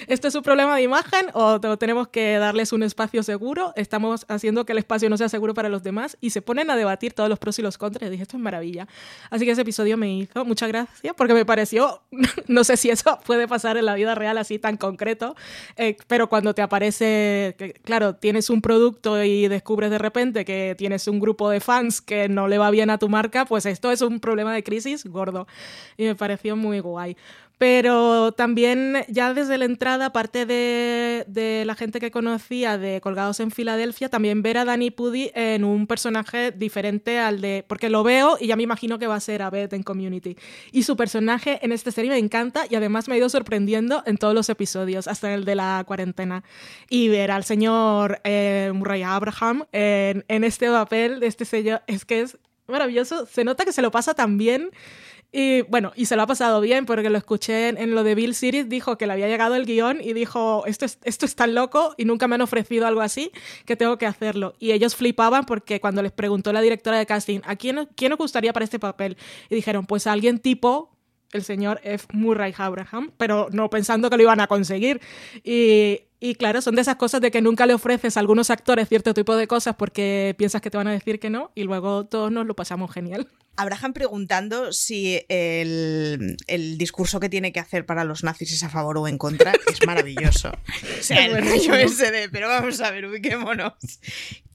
[0.09, 3.73] ¿Esto es un problema de imagen o tenemos que darles un espacio seguro?
[3.77, 6.19] ¿Estamos haciendo que el espacio no sea seguro para los demás?
[6.21, 8.09] Y se ponen a debatir todos los pros y los contras.
[8.09, 8.87] Y dije, esto es maravilla.
[9.31, 12.03] Así que ese episodio me hizo muchas gracias porque me pareció,
[12.47, 15.35] no sé si eso puede pasar en la vida real así tan concreto,
[15.77, 21.09] eh, pero cuando te aparece, claro, tienes un producto y descubres de repente que tienes
[21.09, 24.03] un grupo de fans que no le va bien a tu marca, pues esto es
[24.03, 25.47] un problema de crisis gordo.
[25.97, 27.17] Y me pareció muy guay.
[27.61, 33.51] Pero también ya desde la entrada, aparte de, la gente que conocía de Colgados en
[33.51, 37.63] Filadelfia, también ver a Danny Pudi en un personaje diferente al de...
[37.69, 40.39] Porque lo veo y ya me imagino que va a ser a Beth en Community.
[40.73, 44.17] Y su personaje en esta serie me encanta y además me ha ido sorprendiendo en
[44.17, 46.43] todos los episodios, hasta el de la cuarentena.
[46.89, 52.23] Y ver al señor eh, Murray Abraham en, este papel de este sello es que
[52.23, 53.27] es maravilloso.
[53.27, 54.71] Se nota que se lo pasa tan bien
[55.33, 58.35] y bueno, y se lo ha pasado bien porque lo escuché en, lo de Bill
[58.35, 61.55] Series, dijo que le había llegado el guion y dijo, esto es, esto es tan
[61.55, 63.31] loco y nunca me han ofrecido algo así
[63.65, 64.55] que tengo que hacerlo.
[64.59, 68.19] Y ellos flipaban porque cuando les preguntó la directora de casting, ¿a quién, quién os
[68.19, 69.17] gustaría para este papel?
[69.49, 70.91] Y dijeron, pues a alguien tipo
[71.33, 72.07] el señor F.
[72.13, 75.01] Murray Abraham, pero no pensando que lo iban a conseguir.
[75.45, 78.89] Y, y, claro, son de esas cosas de que nunca le ofreces a algunos actores
[78.89, 82.07] cierto tipo de cosas porque piensas que te van a decir que no y luego
[82.07, 83.29] todos nos lo pasamos genial.
[83.57, 88.71] Abraham preguntando si el, el, discurso que tiene que hacer para los nazis es a
[88.71, 90.51] favor o en contra es maravilloso.
[90.51, 93.75] o sea, el rollo ese de, pero vamos a ver, ubiquémonos.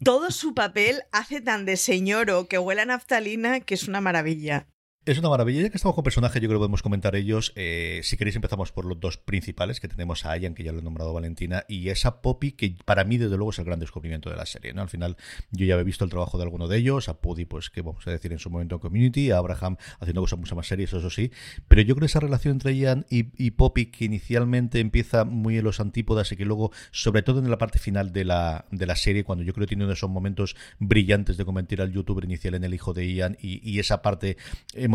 [0.03, 4.67] Todo su papel hace tan de señoro que huele a naftalina que es una maravilla.
[5.07, 5.61] Es una maravilla.
[5.61, 7.53] Ya que estamos con personajes, yo creo que podemos comentar ellos.
[7.55, 10.79] Eh, si queréis, empezamos por los dos principales, que tenemos a Ian, que ya lo
[10.79, 14.31] he nombrado Valentina, y esa Poppy, que para mí, desde luego, es el gran descubrimiento
[14.31, 14.73] de la serie.
[14.73, 14.81] ¿no?
[14.81, 15.15] Al final,
[15.51, 18.07] yo ya he visto el trabajo de alguno de ellos, a Puddy, pues, que vamos
[18.07, 21.11] a decir en su momento en Community, a Abraham haciendo cosas mucho más serias, eso
[21.11, 21.29] sí.
[21.67, 25.65] Pero yo creo que esa relación entre Ian y, Poppy, que inicialmente empieza muy en
[25.65, 28.95] los antípodas y que luego, sobre todo en la parte final de la, de la
[28.95, 32.23] serie, cuando yo creo que tiene uno de esos momentos brillantes de convertir al youtuber
[32.23, 34.37] inicial en el hijo de Ian y, y esa parte
[34.73, 34.94] emocional,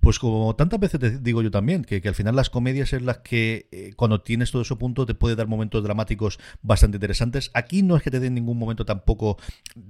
[0.00, 3.18] pues como tantas veces te digo yo también, que, al final las comedias es las
[3.18, 7.50] que eh, cuando tienes todo ese punto te puede dar momentos dramáticos bastante interesantes.
[7.54, 9.38] Aquí no es que te den ningún momento tampoco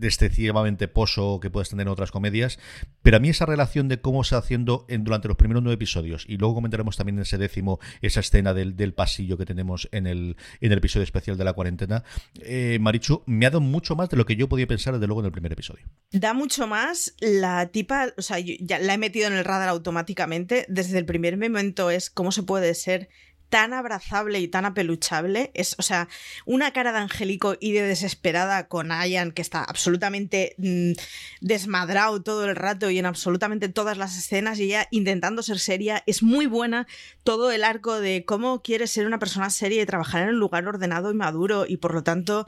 [0.00, 2.58] excesivamente poso que puedas tener en otras comedias,
[3.02, 6.24] pero a mí esa relación de cómo se haciendo en, durante los primeros nueve episodios,
[6.28, 10.06] y luego comentaremos también en ese décimo esa escena del, del pasillo que tenemos en
[10.06, 12.04] el, en el episodio especial de la cuarentena,
[12.40, 15.20] eh, Marichu, me ha dado mucho más de lo que yo podía pensar desde luego
[15.20, 15.86] en el primer episodio.
[16.10, 20.66] Da mucho más la tipa, o sea, ya la he metido en el radar automáticamente
[20.68, 23.08] desde el primer momento es cómo se puede ser
[23.54, 25.52] tan abrazable y tan apeluchable.
[25.54, 26.08] Es, o sea,
[26.44, 30.92] una cara de angélico y de desesperada con Ayan, que está absolutamente mm,
[31.40, 36.02] desmadrado todo el rato y en absolutamente todas las escenas, y ella intentando ser seria.
[36.06, 36.88] Es muy buena
[37.22, 40.66] todo el arco de cómo quiere ser una persona seria y trabajar en un lugar
[40.66, 42.46] ordenado y maduro, y por lo tanto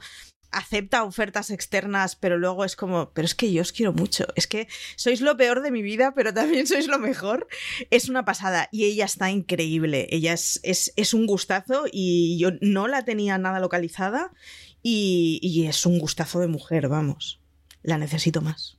[0.51, 4.47] acepta ofertas externas, pero luego es como, pero es que yo os quiero mucho, es
[4.47, 7.47] que sois lo peor de mi vida, pero también sois lo mejor.
[7.89, 12.87] Es una pasada y ella está increíble, ella es, es, un gustazo y yo no
[12.87, 14.31] la tenía nada localizada
[14.83, 17.41] y, y es un gustazo de mujer, vamos,
[17.81, 18.77] la necesito más.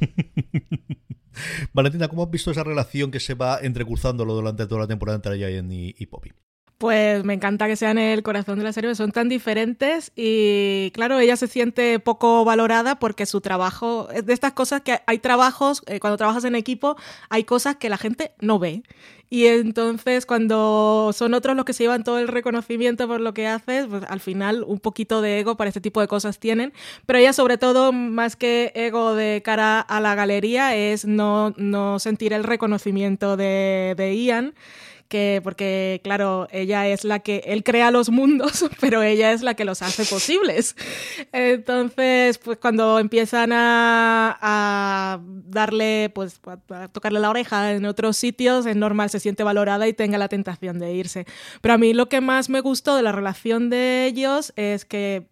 [1.72, 5.38] Valentina, ¿cómo has visto esa relación que se va entrecruzándolo durante toda la temporada entre
[5.40, 6.32] Jayen y, y Poppy?
[6.80, 11.18] Pues me encanta que sean el corazón de la serie, son tan diferentes y claro,
[11.18, 15.82] ella se siente poco valorada porque su trabajo, es de estas cosas que hay trabajos,
[15.86, 16.96] eh, cuando trabajas en equipo,
[17.28, 18.82] hay cosas que la gente no ve.
[19.28, 23.46] Y entonces cuando son otros los que se llevan todo el reconocimiento por lo que
[23.46, 26.72] haces, pues al final un poquito de ego para este tipo de cosas tienen.
[27.04, 31.98] Pero ella sobre todo, más que ego de cara a la galería, es no, no
[31.98, 34.54] sentir el reconocimiento de, de Ian
[35.10, 39.54] que porque claro, ella es la que él crea los mundos, pero ella es la
[39.54, 40.76] que los hace posibles.
[41.32, 48.64] Entonces, pues cuando empiezan a, a darle, pues a tocarle la oreja en otros sitios,
[48.64, 51.26] es normal, se siente valorada y tenga la tentación de irse.
[51.60, 55.29] Pero a mí lo que más me gustó de la relación de ellos es que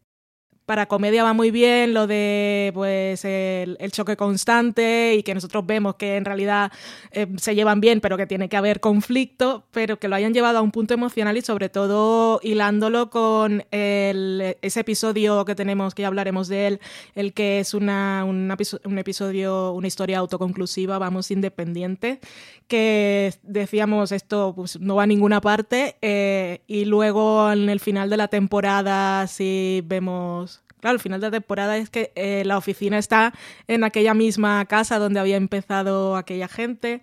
[0.69, 5.95] para comedia va muy bien lo de pues el, choque constante y que nosotros vemos
[5.95, 6.71] que en realidad
[7.11, 10.59] eh, se llevan bien, pero que tiene que haber conflicto, pero que lo hayan llevado
[10.59, 16.09] a un punto emocional y sobre todo hilándolo con ese episodio que tenemos, que ya
[16.09, 16.81] hablaremos de él,
[17.15, 18.51] el que es una, un
[18.99, 22.21] episodio, una historia autoconclusiva, vamos, independiente,
[22.67, 28.11] que decíamos esto pues, no va a ninguna parte eh, y luego en el final
[28.11, 32.99] de la temporada si vemos claro, el final de temporada es que eh, la oficina
[32.99, 33.33] está
[33.67, 37.03] en aquella misma casa donde había empezado aquella gente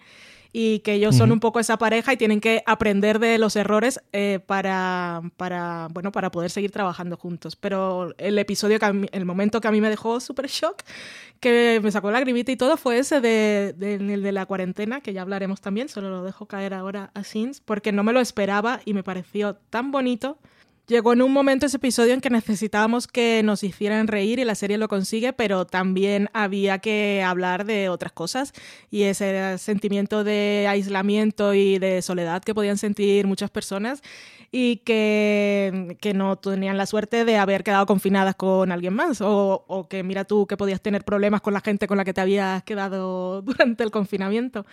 [0.58, 4.00] y que ellos son un poco esa pareja y tienen que aprender de los errores
[4.14, 7.58] eh, para, para, bueno, para poder seguir trabajando juntos.
[7.58, 10.84] Pero el episodio, que el momento que a mí me dejó súper shock,
[11.42, 15.12] que me sacó la lagrimita y todo, fue ese de, de, de, la cuarentena, que
[15.12, 18.80] ya hablaremos también, solo lo dejo caer ahora a Sins, porque no me lo esperaba
[18.86, 20.38] y me pareció tan bonito.
[20.88, 24.54] Llegó en un momento ese episodio en que necesitábamos que nos hicieran reír y la
[24.54, 28.54] serie lo consigue, pero también había que hablar de otras cosas
[28.92, 34.04] y ese sentimiento de aislamiento y de soledad que podían sentir muchas personas
[34.52, 39.66] y que, que, no tenían la suerte de haber quedado confinadas con alguien más o,
[39.68, 42.22] o, que mira tú que podías tener problemas con la gente con la que te
[42.22, 44.66] habías quedado durante el confinamiento.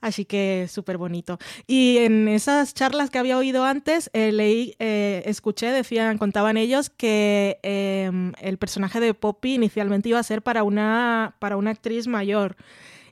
[0.00, 1.38] Así que súper bonito.
[1.66, 6.90] Y en esas charlas que había oído antes, eh, leí, eh, escuché, decían, contaban ellos
[6.90, 12.06] que eh, el personaje de Poppy inicialmente iba a ser para una, para una actriz
[12.06, 12.56] mayor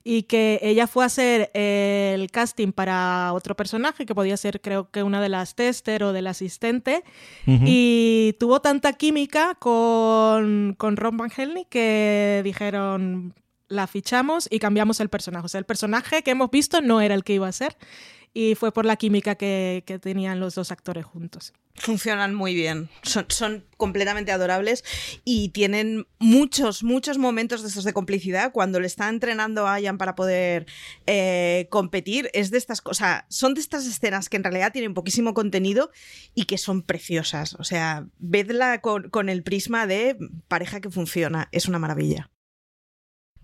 [0.04, 4.90] y que ella fue a hacer el casting para otro personaje, que podía ser creo
[4.90, 7.04] que una de las tester o del asistente,
[7.46, 13.34] y tuvo tanta química con, con Ron Van Helny que dijeron,
[13.68, 15.44] la fichamos y cambiamos el personaje.
[15.44, 17.76] O sea, el personaje que hemos visto no era el que iba a ser
[18.35, 21.53] y fue por la química que, tenían los dos actores juntos.
[21.75, 24.85] Funcionan muy bien, son, completamente adorables
[25.25, 28.53] y tienen muchos, muchos momentos de estos de complicidad.
[28.53, 30.67] Cuando le está entrenando a Ian para poder
[31.07, 35.35] eh, competir, es de estas cosas, son de estas escenas que en realidad tienen poquísimo
[35.35, 35.91] contenido
[36.35, 37.55] y que son preciosas.
[37.55, 40.17] O sea, vedla con el prisma de
[40.49, 42.31] pareja que funciona, es una maravilla.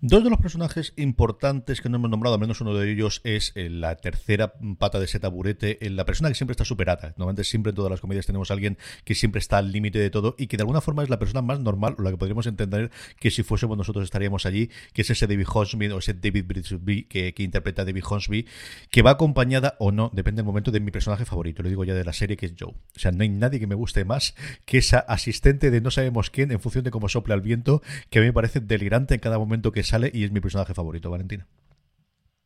[0.07, 3.51] Dos de los personajes importantes que no hemos nombrado, al menos uno de ellos, es
[3.55, 7.15] eh, la tercera pata de ese taburete, eh, la persona que siempre está superada.
[7.17, 10.11] Normalmente siempre en todas las comedias tenemos a alguien que siempre está al límite de
[10.11, 12.45] todo y que de alguna forma es la persona más normal, o la que podríamos
[12.45, 16.45] entender que si fuésemos nosotros estaríamos allí, que es ese David Hornsby o ese David
[16.45, 18.45] Brisby que, que, interpreta a David Hornsby,
[18.91, 21.95] que va acompañada o no, depende del momento, de mi personaje favorito, lo digo ya
[21.95, 22.69] de la serie, que es Joe.
[22.69, 26.29] O sea, no hay nadie que me guste más que esa asistente de no sabemos
[26.29, 29.19] quién en función de cómo sopla el viento, que a mí me parece delirante en
[29.19, 31.47] cada momento que sale y es mi personaje favorito, Valentina.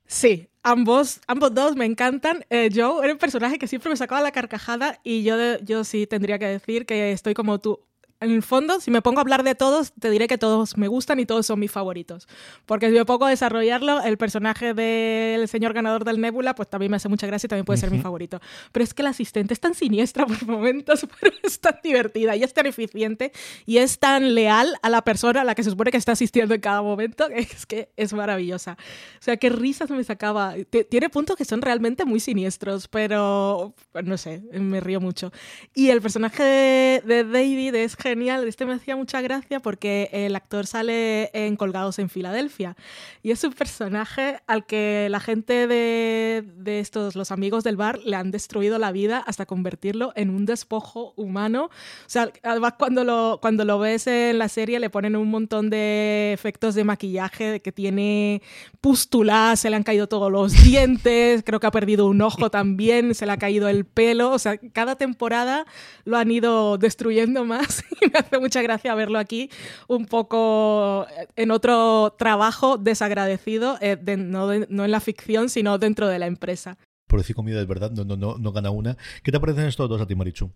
[0.06, 2.44] Sí, ambos, ambos dos me encantan.
[2.50, 6.08] Eh, Joe era un personaje que siempre me sacaba la carcajada y yo, yo sí
[6.08, 7.80] tendría que decir que estoy como tú
[8.22, 10.88] en el fondo, si me pongo a hablar de todos, te diré que todos me
[10.88, 12.28] gustan y todos son mis favoritos.
[12.66, 16.92] Porque si me pongo a desarrollarlo, el personaje del señor ganador del Nebula, pues también
[16.92, 18.42] me hace mucha gracia y también puede ser mi favorito.
[18.74, 22.44] Pero es que la asistente es tan siniestra por momentos, pero es tan divertida y
[22.44, 23.32] es tan eficiente
[23.66, 26.54] y es tan leal a la persona a la que se supone que está asistiendo
[26.54, 28.78] en cada momento, que es que es maravillosa.
[29.20, 30.56] O sea, qué risas me sacaba.
[30.90, 35.32] tiene puntos que son realmente muy siniestros, pero no sé, me río mucho.
[35.74, 38.48] Y el personaje de, de David es genial.
[38.48, 42.76] Este me hacía mucha gracia porque el actor sale en Colgados en Filadelfia
[43.22, 48.00] y es un personaje al que la gente de, de estos, los amigos del bar,
[48.04, 51.66] le han destruido la vida hasta convertirlo en un despojo humano.
[51.66, 51.70] O
[52.08, 56.34] sea, además cuando lo, cuando lo ves en la serie le ponen un montón de
[56.34, 58.42] efectos de maquillaje que tiene
[58.82, 63.14] pústulas, se le han caído todos los dientes, creo que ha perdido un ojo también,
[63.14, 64.32] se le ha caído el pelo.
[64.32, 65.68] O sea, cada temporada
[66.06, 69.50] lo han ido destruyendo más y me hace mucha gracia verlo aquí
[69.88, 76.28] un poco en otro trabajo desagradecido, eh, no, en la ficción, sino dentro de la
[76.28, 76.78] empresa.
[77.08, 78.98] Por decir comida es verdad, no, no, no, no gana una.
[79.24, 80.52] ¿Qué te parecen estos dos a ti, Marichu?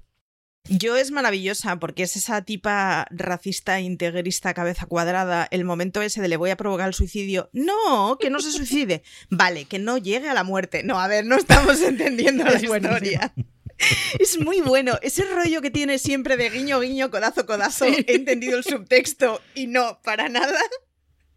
[0.69, 6.29] Yo es maravillosa porque es esa tipa racista, integrista, cabeza cuadrada, el momento ese de
[6.29, 7.49] le voy a provocar el suicidio.
[7.51, 9.03] No, que no se suicide.
[9.29, 10.83] Vale, que no llegue a la muerte.
[10.83, 13.33] No, a ver, no estamos entendiendo la historia.
[14.19, 14.97] Es muy bueno.
[15.01, 17.85] Ese rollo que tiene siempre de guiño, guiño, codazo, codazo.
[17.85, 20.59] He entendido el subtexto y no, para nada.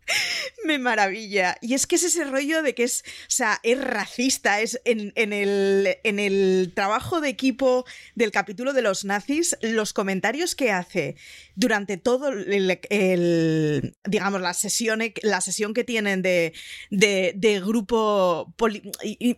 [0.65, 1.57] me maravilla.
[1.61, 5.13] Y es que es ese rollo de que es, o sea, es racista, es en,
[5.33, 11.17] el, en el trabajo de equipo del capítulo de los nazis, los comentarios que hace
[11.55, 16.53] durante todo el, digamos, la sesión, la sesión que tienen de,
[16.91, 18.55] de, grupo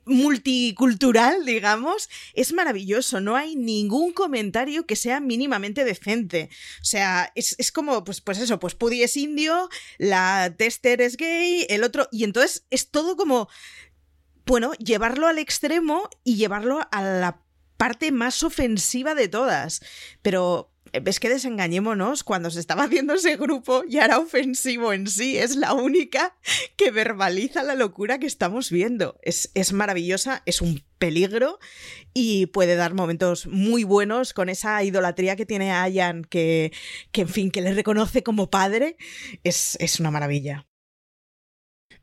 [0.04, 3.20] multicultural, digamos, es maravilloso.
[3.20, 6.50] No hay ningún comentario que sea mínimamente decente.
[6.82, 11.16] O sea, es, es como, pues, pues eso, pues Pudi es indio, la tester es
[11.16, 12.08] gay, el otro.
[12.12, 13.48] Y entonces es todo como.
[14.44, 17.42] Bueno, llevarlo al extremo y llevarlo a la
[17.76, 19.80] parte más ofensiva de todas.
[20.20, 25.38] Pero ves que desengañémonos, cuando se estaba haciendo ese grupo ya era ofensivo en sí,
[25.38, 26.36] es la única
[26.76, 29.18] que verbaliza la locura que estamos viendo.
[29.22, 31.58] Es, es maravillosa, es un peligro
[32.14, 36.72] y puede dar momentos muy buenos con esa idolatría que tiene Ayan, que,
[37.12, 38.96] que en fin, que le reconoce como padre,
[39.44, 40.66] es, es una maravilla.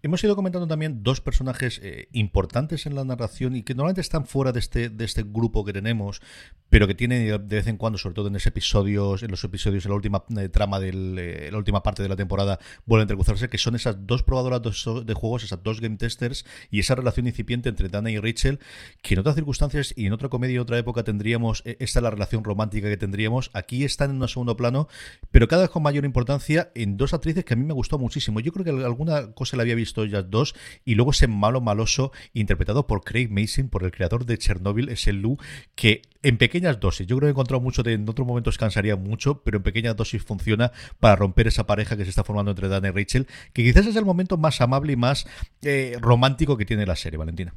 [0.05, 4.27] Hemos ido comentando también dos personajes eh, importantes en la narración y que normalmente están
[4.27, 6.21] fuera de este, de este grupo que tenemos,
[6.69, 9.83] pero que tienen de vez en cuando, sobre todo en ese episodios, en los episodios,
[9.83, 13.05] en la última eh, trama de eh, la última parte de la temporada, vuelven a
[13.05, 17.25] entrecruzarse, que son esas dos probadoras de juegos, esas dos game testers y esa relación
[17.25, 18.59] incipiente entre Dana y Rachel,
[19.01, 22.11] que en otras circunstancias y en otra comedia y otra época tendríamos, esta es la
[22.11, 24.87] relación romántica que tendríamos, aquí están en un segundo plano,
[25.31, 28.39] pero cada vez con mayor importancia en dos actrices que a mí me gustó muchísimo.
[28.39, 30.55] Yo creo que alguna cosa la había visto dos.
[30.83, 35.13] Y luego ese malo maloso interpretado por Craig Mason, por el creador de Chernobyl, ese
[35.13, 35.37] Lou,
[35.75, 38.95] que en pequeñas dosis, yo creo que he encontrado mucho, de, en otros momentos cansaría
[38.95, 42.67] mucho, pero en pequeñas dosis funciona para romper esa pareja que se está formando entre
[42.67, 45.27] Dan y Rachel, que quizás es el momento más amable y más
[45.61, 47.53] eh, romántico que tiene la serie, Valentina.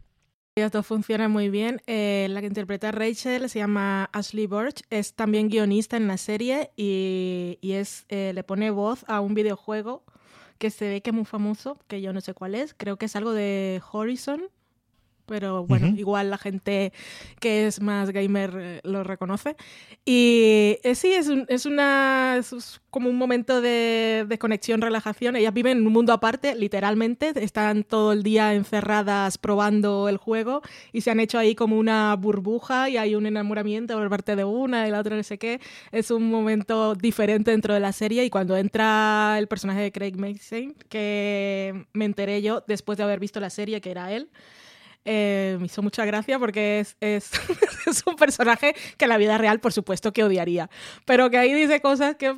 [0.65, 1.81] Esto funciona muy bien.
[1.87, 6.17] Eh, la que interpreta a Rachel se llama Ashley Burch, es también guionista en la
[6.17, 10.05] serie y, es, eh, le pone voz a un videojuego
[10.59, 13.07] que se ve que es muy famoso, que yo no sé cuál es, creo que
[13.07, 14.49] es algo de Horizon,
[15.29, 16.93] pero bueno, igual la gente
[17.39, 19.57] que es más gamer eh, lo reconoce.
[20.05, 25.37] Y eh, sí, es, es una, es como un momento de, de, conexión, relajación.
[25.37, 30.63] Ellas viven en un mundo aparte, literalmente, están todo el día encerradas probando el juego
[30.93, 34.45] y se han hecho ahí como una burbuja y hay un enamoramiento por parte de
[34.45, 35.61] una y la otra no sé qué.
[35.93, 40.17] Es un momento diferente dentro de la serie y cuando entra el personaje de Craig
[40.17, 44.31] Mason, que me enteré yo después de haber visto la serie que era él,
[45.11, 47.31] eh, me hizo mucha gracia porque es, es,
[47.87, 50.69] es, un personaje que en la vida real, por supuesto, que odiaría.
[51.07, 52.35] Pero que ahí dice cosas que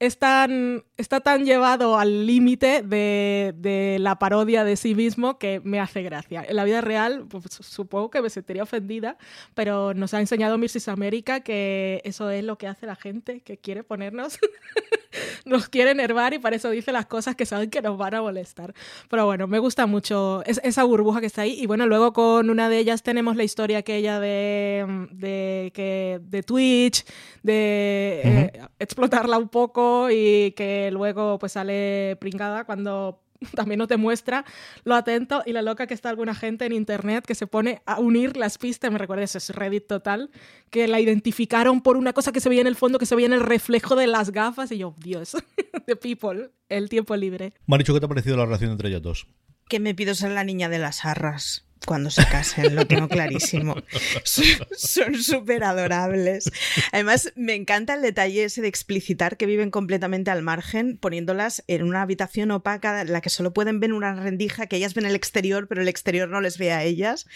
[0.00, 5.60] es tan, está tan llevado al límite de, de, la parodia de sí mismo que
[5.62, 6.44] me hace gracia.
[6.46, 9.16] En la vida real, pues, supongo que me sentiría ofendida,
[9.54, 10.88] pero nos ha enseñado Mrs.
[10.88, 14.36] América que eso es lo que hace la gente que quiere ponernos,
[15.44, 18.22] nos quiere enervar y para eso dice las cosas que saben que nos van a
[18.22, 18.74] molestar.
[19.08, 22.68] Pero bueno, me gusta mucho esa burbuja que está ahí y bueno, luego con una
[22.68, 27.04] de ellas tenemos la historia aquella de, de, que, de Twitch,
[27.42, 33.20] de eh, explotarla un poco y que luego pues sale pringada cuando
[33.54, 34.44] también no te muestra
[34.84, 38.00] lo atento y la loca que está alguna gente en internet que se pone a
[38.00, 40.30] unir las pistas, me recuerda ese es Reddit total,
[40.70, 43.26] que la identificaron por una cosa que se veía en el fondo, que se veía
[43.26, 45.36] en el reflejo de las gafas y yo, Dios,
[45.86, 47.54] the people, el tiempo libre.
[47.66, 49.26] Maricho, ¿qué te ha parecido la relación entre ellos dos?
[49.68, 53.76] Que me pido ser la niña de las arras cuando se casen, lo tengo clarísimo.
[54.24, 56.50] Son súper adorables.
[56.92, 61.82] Además, me encanta el detalle ese de explicitar que viven completamente al margen, poniéndolas en
[61.82, 65.14] una habitación opaca, en la que solo pueden ver una rendija, que ellas ven el
[65.14, 67.26] exterior, pero el exterior no les ve a ellas.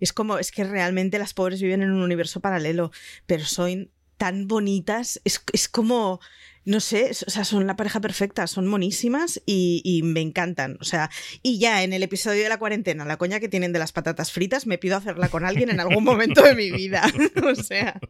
[0.00, 2.90] Es como, es que realmente las pobres viven en un universo paralelo,
[3.26, 6.20] pero son tan bonitas, es, es como
[6.64, 10.78] no sé, o sea, son la pareja perfecta, son monísimas y, me encantan.
[10.80, 11.10] O sea,
[11.42, 14.32] y ya en el episodio de la cuarentena, la coña que tienen de las patatas
[14.32, 17.04] fritas, me pido hacerla con alguien en algún momento de mi vida.
[17.44, 18.00] o sea.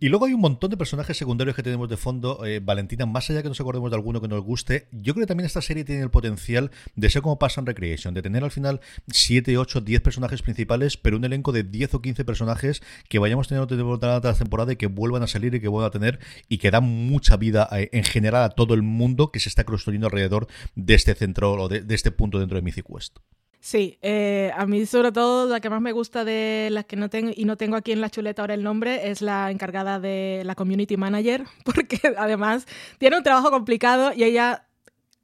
[0.00, 2.46] Y luego hay un montón de personajes secundarios que tenemos de fondo.
[2.46, 5.26] Eh, Valentina, más allá que nos acordemos de alguno que nos guste, yo creo que
[5.26, 8.52] también esta serie tiene el potencial de ser como pasa en Recreation, de tener al
[8.52, 13.18] final 7, 8, 10 personajes principales, pero un elenco de 10 o 15 personajes que
[13.18, 16.20] vayamos teniendo temporada tras temporada y que vuelvan a salir y que vuelvan a tener
[16.48, 19.64] y que dan mucha vida eh, en general a todo el mundo que se está
[19.64, 23.18] construyendo alrededor de este centro o de, de este punto dentro de Mythic Quest.
[23.60, 27.10] Sí, eh, a mí sobre todo la que más me gusta de las que no
[27.10, 30.42] tengo y no tengo aquí en la chuleta ahora el nombre es la encargada de
[30.44, 32.66] la community manager, porque además
[32.98, 34.67] tiene un trabajo complicado y ella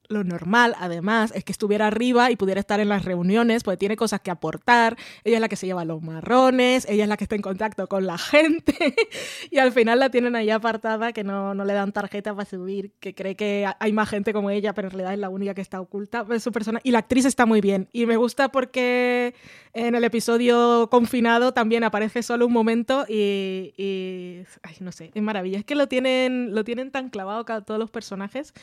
[0.08, 3.96] lo normal, además, es que estuviera arriba y pudiera estar en las reuniones, porque tiene
[3.96, 4.96] cosas que aportar.
[5.24, 7.86] Ella es la que se lleva los marrones, ella es la que está en contacto
[7.86, 8.74] con la gente.
[9.50, 12.92] y al final la tienen ahí apartada, que no, no, le dan tarjeta para subir,
[13.00, 15.62] que cree que hay más gente como ella, pero en realidad es la única que
[15.62, 16.26] está oculta.
[16.30, 16.80] Es su persona.
[16.82, 17.88] Y la actriz está muy bien.
[17.92, 19.34] Y me gusta porque
[19.72, 25.58] en el episodio confinado también aparece solo un momento y, ay, no sé, es maravilla.
[25.58, 28.54] Es que lo tienen, lo tienen tan clavado todos los personajes.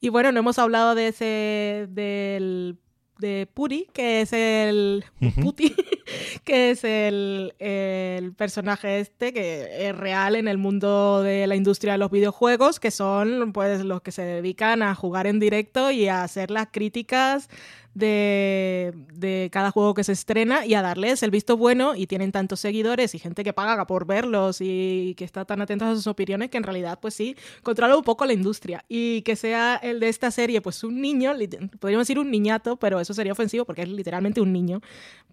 [0.00, 2.78] Y bueno, no hemos hablado de ese del
[3.20, 5.04] de Puri, que es el
[5.40, 5.74] Puti,
[6.44, 11.92] que es el, el, personaje este que es real en el mundo de la industria
[11.92, 16.08] de los videojuegos, que son pues los que se dedican a jugar en directo y
[16.08, 17.48] a hacer las críticas
[17.94, 22.30] de, de, cada juego que se estrena y a darles el visto bueno y tienen
[22.30, 26.06] tantos seguidores y gente que paga por verlos y que está tan atenta a sus
[26.06, 28.84] opiniones que en realidad pues sí, controla un poco la industria.
[28.88, 31.32] Y que sea el de esta serie pues un niño,
[31.80, 34.80] podríamos decir un niñato, pero eso sería ofensivo porque es literalmente un niño,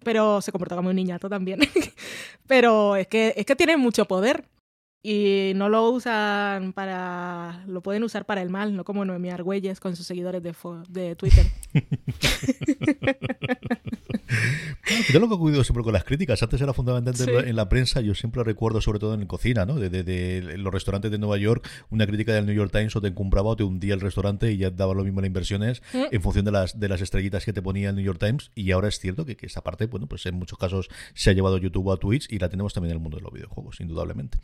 [0.02, 1.60] pero se comporta como un niñato también,
[2.46, 4.44] pero es que, es que tiene mucho poder
[5.02, 7.64] y no lo usan para.
[7.66, 10.54] Lo pueden usar para el mal, no como Noemí Argüelles con sus seguidores de,
[10.88, 11.46] de Twitter.
[15.12, 17.16] yo lo que he ocurrido siempre con las críticas, antes era fundamental
[17.46, 19.74] en la prensa, yo siempre recuerdo, sobre todo en cocina, ¿no?
[19.74, 23.08] De, de, los restaurantes de Nueva York, una crítica del New York Times o te
[23.08, 26.04] encumbraba o te hundía el restaurante y ya daba lo mismo las inversiones mm.
[26.10, 28.50] en función de las, de las estrellitas que te ponía el New York Times.
[28.54, 31.32] Y ahora es cierto que, que esa parte, bueno, pues en muchos casos se ha
[31.32, 34.38] llevado YouTube a Twitch y la tenemos también en el mundo de los videojuegos, indudablemente.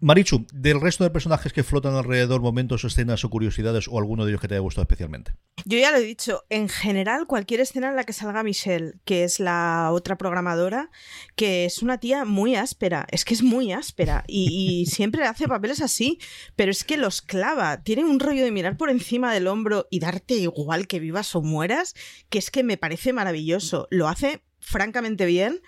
[0.00, 4.30] Marichu, del resto de personajes que flotan alrededor, momentos, escenas o curiosidades, o alguno de
[4.30, 5.32] ellos que te haya gustado especialmente.
[5.64, 9.24] Yo ya lo he dicho, en general, cualquier escena en la que salga Michelle, que
[9.24, 10.90] es la otra programadora,
[11.34, 15.48] que es una tía muy áspera, es que es muy áspera y, y siempre hace
[15.48, 16.18] papeles así,
[16.54, 19.98] pero es que los clava, tiene un rollo de mirar por encima del hombro y
[19.98, 21.94] darte igual que vivas o mueras,
[22.30, 23.88] que es que me parece maravilloso.
[23.90, 25.60] Lo hace francamente bien,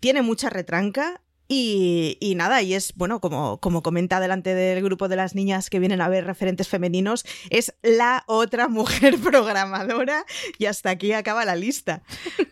[0.00, 5.16] tiene mucha retranca y, nada, y es, bueno, como, como comenta delante del grupo de
[5.16, 10.26] las niñas que vienen a ver referentes femeninos, es la otra mujer programadora
[10.58, 12.02] y hasta aquí acaba la lista.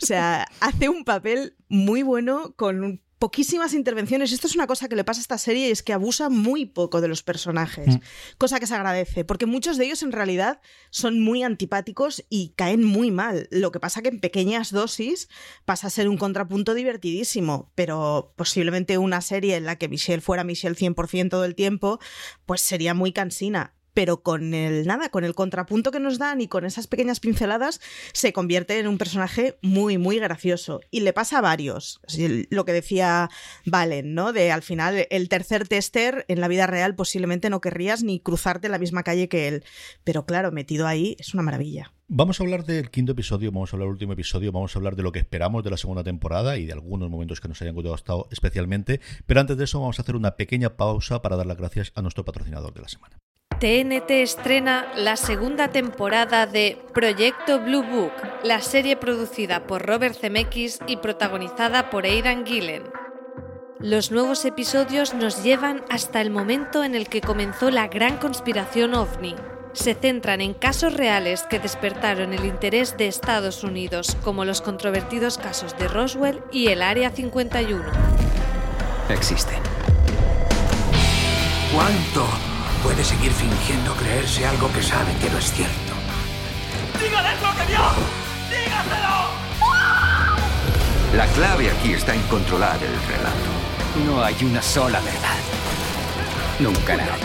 [0.02, 4.32] O sea, hace un papel muy bueno con poquísimas intervenciones.
[4.32, 6.66] Esto es una cosa que le pasa a esta serie y es que abusa muy
[6.66, 8.00] poco de los personajes, mm.
[8.38, 10.60] cosa que se agradece, porque muchos de ellos en realidad
[10.90, 13.48] son muy antipáticos y caen muy mal.
[13.50, 15.28] Lo que pasa que en pequeñas dosis
[15.64, 20.44] pasa a ser un contrapunto divertidísimo, pero posiblemente una serie en la que Michelle fuera
[20.44, 21.98] Michelle 100% todo el tiempo,
[22.44, 26.48] pues sería muy cansina pero con el nada, con el contrapunto que nos dan y
[26.48, 27.80] con esas pequeñas pinceladas,
[28.12, 30.82] se convierte en un personaje muy, muy gracioso.
[30.90, 32.02] Y le pasa a varios.
[32.50, 33.30] Lo que decía
[33.64, 34.34] Valen, ¿no?
[34.34, 38.66] De al final, el tercer tester en la vida real posiblemente no querrías ni cruzarte
[38.66, 39.64] en la misma calle que él.
[40.04, 41.94] Pero claro, metido ahí es una maravilla.
[42.06, 44.94] Vamos a hablar del quinto episodio, vamos a hablar del último episodio, vamos a hablar
[44.94, 47.74] de lo que esperamos de la segunda temporada y de algunos momentos que nos hayan
[47.74, 49.00] gustado especialmente.
[49.24, 52.02] Pero antes de eso, vamos a hacer una pequeña pausa para dar las gracias a
[52.02, 53.16] nuestro patrocinador de la semana.
[53.58, 60.78] TNT estrena la segunda temporada de Proyecto Blue Book, la serie producida por Robert Zemeckis
[60.86, 62.82] y protagonizada por Aidan Gillen.
[63.80, 68.94] Los nuevos episodios nos llevan hasta el momento en el que comenzó la gran conspiración
[68.94, 69.34] ovni.
[69.72, 75.38] Se centran en casos reales que despertaron el interés de Estados Unidos, como los controvertidos
[75.38, 77.84] casos de Roswell y el Área 51.
[79.08, 79.60] Existen.
[81.74, 82.55] ¿Cuánto
[82.86, 85.92] puede seguir fingiendo creerse algo que sabe que no es cierto.
[87.02, 87.80] ¡Dígales lo que vio!
[88.48, 89.16] ¡Dígaselo!
[91.16, 93.50] La clave aquí está en controlar el relato.
[94.06, 95.36] No hay una sola verdad.
[96.60, 97.16] Nunca nada.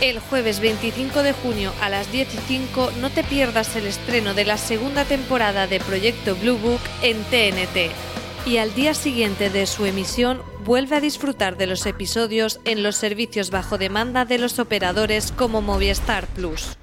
[0.00, 4.34] El jueves 25 de junio a las 10 y 5 no te pierdas el estreno
[4.34, 7.92] de la segunda temporada de Proyecto Blue Book en TNT.
[8.44, 12.96] Y al día siguiente de su emisión vuelve a disfrutar de los episodios en los
[12.96, 16.76] servicios bajo demanda de los operadores como Movistar Plus.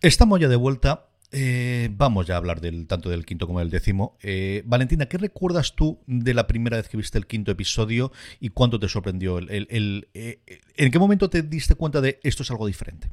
[0.00, 1.08] Estamos ya de vuelta.
[1.32, 4.16] Eh, vamos ya a hablar del tanto del quinto como del décimo.
[4.22, 8.50] Eh, Valentina, ¿qué recuerdas tú de la primera vez que viste el quinto episodio y
[8.50, 9.38] cuánto te sorprendió?
[9.38, 10.42] El, eh,
[10.76, 13.10] ¿En qué momento te diste cuenta de esto es algo diferente?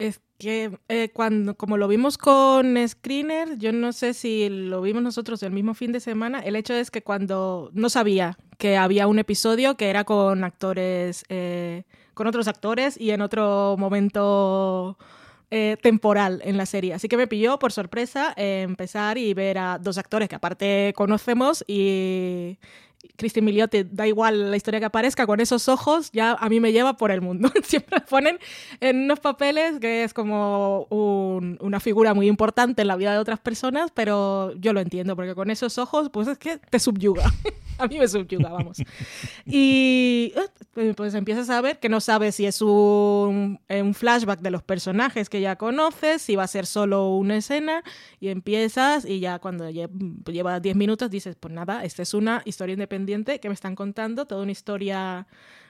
[0.00, 5.02] Es que eh, cuando, como lo vimos con Screener, yo no sé si lo vimos
[5.02, 9.06] nosotros el mismo fin de semana, el hecho es que cuando no sabía que había
[9.06, 11.84] un episodio que era con actores, eh,
[12.14, 14.96] con otros actores y en otro momento
[15.50, 16.94] eh, temporal en la serie.
[16.94, 21.62] Así que me pilló por sorpresa empezar y ver a dos actores que aparte conocemos
[21.66, 22.58] y,
[23.16, 26.72] Cristi Miliotti, da igual la historia que aparezca, con esos ojos ya a mí me
[26.72, 27.50] lleva por el mundo.
[27.62, 28.38] Siempre ponen
[28.80, 33.40] en unos papeles que es como una figura muy importante en la vida de otras
[33.40, 37.32] personas, pero yo lo entiendo, porque con esos ojos, pues es que te subyuga.
[37.78, 38.78] a mí me subyuga, vamos.
[39.46, 40.32] Y
[40.76, 44.62] eh, pues empiezas a ver que no sabes si es un, un flashback de los
[44.62, 47.82] personajes que ya conoces, si va a ser solo una escena,
[48.20, 52.74] y empiezas y ya cuando lleva 10 minutos dices, pues nada, esta es una historia
[52.74, 55.26] independiente que me están contando, toda una historia,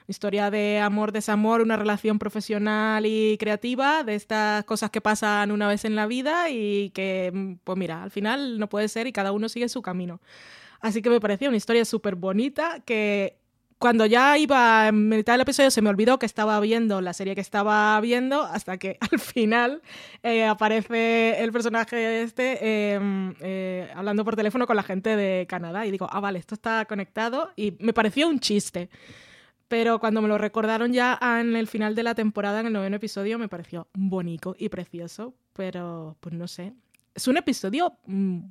[0.07, 5.67] historia de amor, desamor, una relación profesional y creativa, de estas cosas que pasan una
[5.67, 9.31] vez en la vida y que, pues mira, al final no puede ser y cada
[9.31, 10.19] uno sigue su camino.
[10.79, 13.40] Así que me parecía una historia súper bonita que
[13.81, 17.33] cuando ya iba en mitad del episodio se me olvidó que estaba viendo la serie
[17.33, 19.81] que estaba viendo hasta que al final
[20.21, 25.87] eh, aparece el personaje este em, eh, hablando por teléfono con la gente de Canadá
[25.87, 28.89] y digo, ah, vale, esto está conectado y me pareció un chiste.
[29.67, 32.97] Pero cuando me lo recordaron ya en el final de la temporada, en el noveno
[32.97, 36.73] episodio, me pareció bonito y precioso, pero pues no sé.
[37.15, 38.41] Es un episodio mm,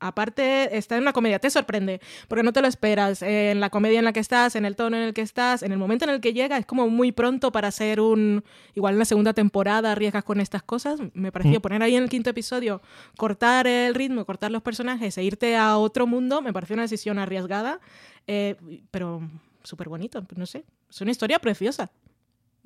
[0.00, 3.22] aparte está en una comedia, te sorprende, porque no te lo esperas.
[3.22, 5.72] en la comedia en la que estás, en el tono en el que estás, en
[5.72, 8.44] el momento en el que llega, es como muy pronto para ser un.
[8.74, 11.00] Igual en la segunda temporada arriesgas con estas cosas.
[11.14, 11.62] Me pareció mm.
[11.62, 12.82] poner ahí en el quinto episodio,
[13.16, 17.18] cortar el ritmo, cortar los personajes e irte a otro mundo, me pareció una decisión
[17.18, 17.80] arriesgada,
[18.26, 18.56] eh,
[18.90, 19.22] pero
[19.62, 20.64] súper bonito, no sé.
[20.88, 21.90] Es una historia preciosa.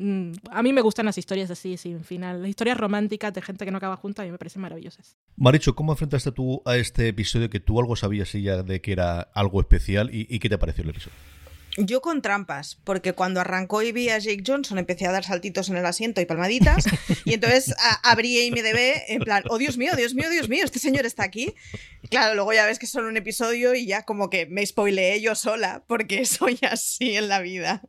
[0.01, 2.41] Mm, a mí me gustan las historias así, sin final.
[2.41, 5.19] Las historias románticas de gente que no acaba junta a mí me parecen maravillosas.
[5.37, 9.21] Maricho, ¿cómo enfrentaste tú a este episodio que tú algo sabías ya de que era
[9.21, 11.17] algo especial y, y qué te pareció el episodio?
[11.77, 15.69] Yo con trampas, porque cuando arrancó y vi a Jake Johnson empecé a dar saltitos
[15.69, 16.85] en el asiento y palmaditas,
[17.25, 21.07] y entonces abrí IMDB en plan, oh Dios mío, Dios mío, Dios mío, este señor
[21.07, 21.55] está aquí.
[22.11, 25.21] Claro, luego ya ves que es solo un episodio y ya como que me spoileé
[25.21, 27.83] yo sola, porque soy así en la vida.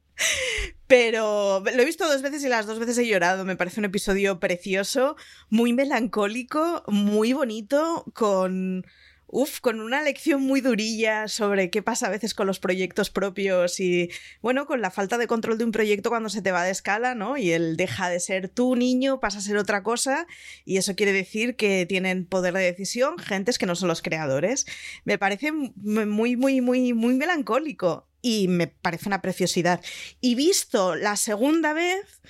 [0.88, 3.46] Pero lo he visto dos veces y las dos veces he llorado.
[3.46, 5.16] Me parece un episodio precioso,
[5.50, 8.86] muy melancólico, muy bonito, con
[9.34, 13.80] Uf, con una lección muy durilla sobre qué pasa a veces con los proyectos propios
[13.80, 14.10] y,
[14.42, 17.16] bueno, con la falta de control de un proyecto cuando se te va de escala,
[17.16, 17.38] ¿no?
[17.38, 20.28] Y él deja de ser tu niño, pasa a ser otra cosa
[20.66, 24.66] y eso quiere decir que tienen poder de decisión gentes que no son los creadores.
[25.06, 29.82] Me parece muy, muy, muy, muy melancólico y me parece una preciosidad.
[30.20, 32.22] Y visto la segunda vez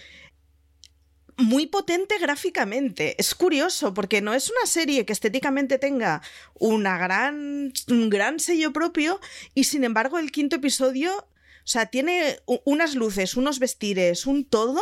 [1.37, 3.15] muy potente gráficamente.
[3.19, 6.21] Es curioso porque no es una serie que estéticamente tenga
[6.53, 9.19] una gran, un gran sello propio
[9.53, 14.81] y sin embargo el quinto episodio, o sea, tiene unas luces, unos vestires, un todo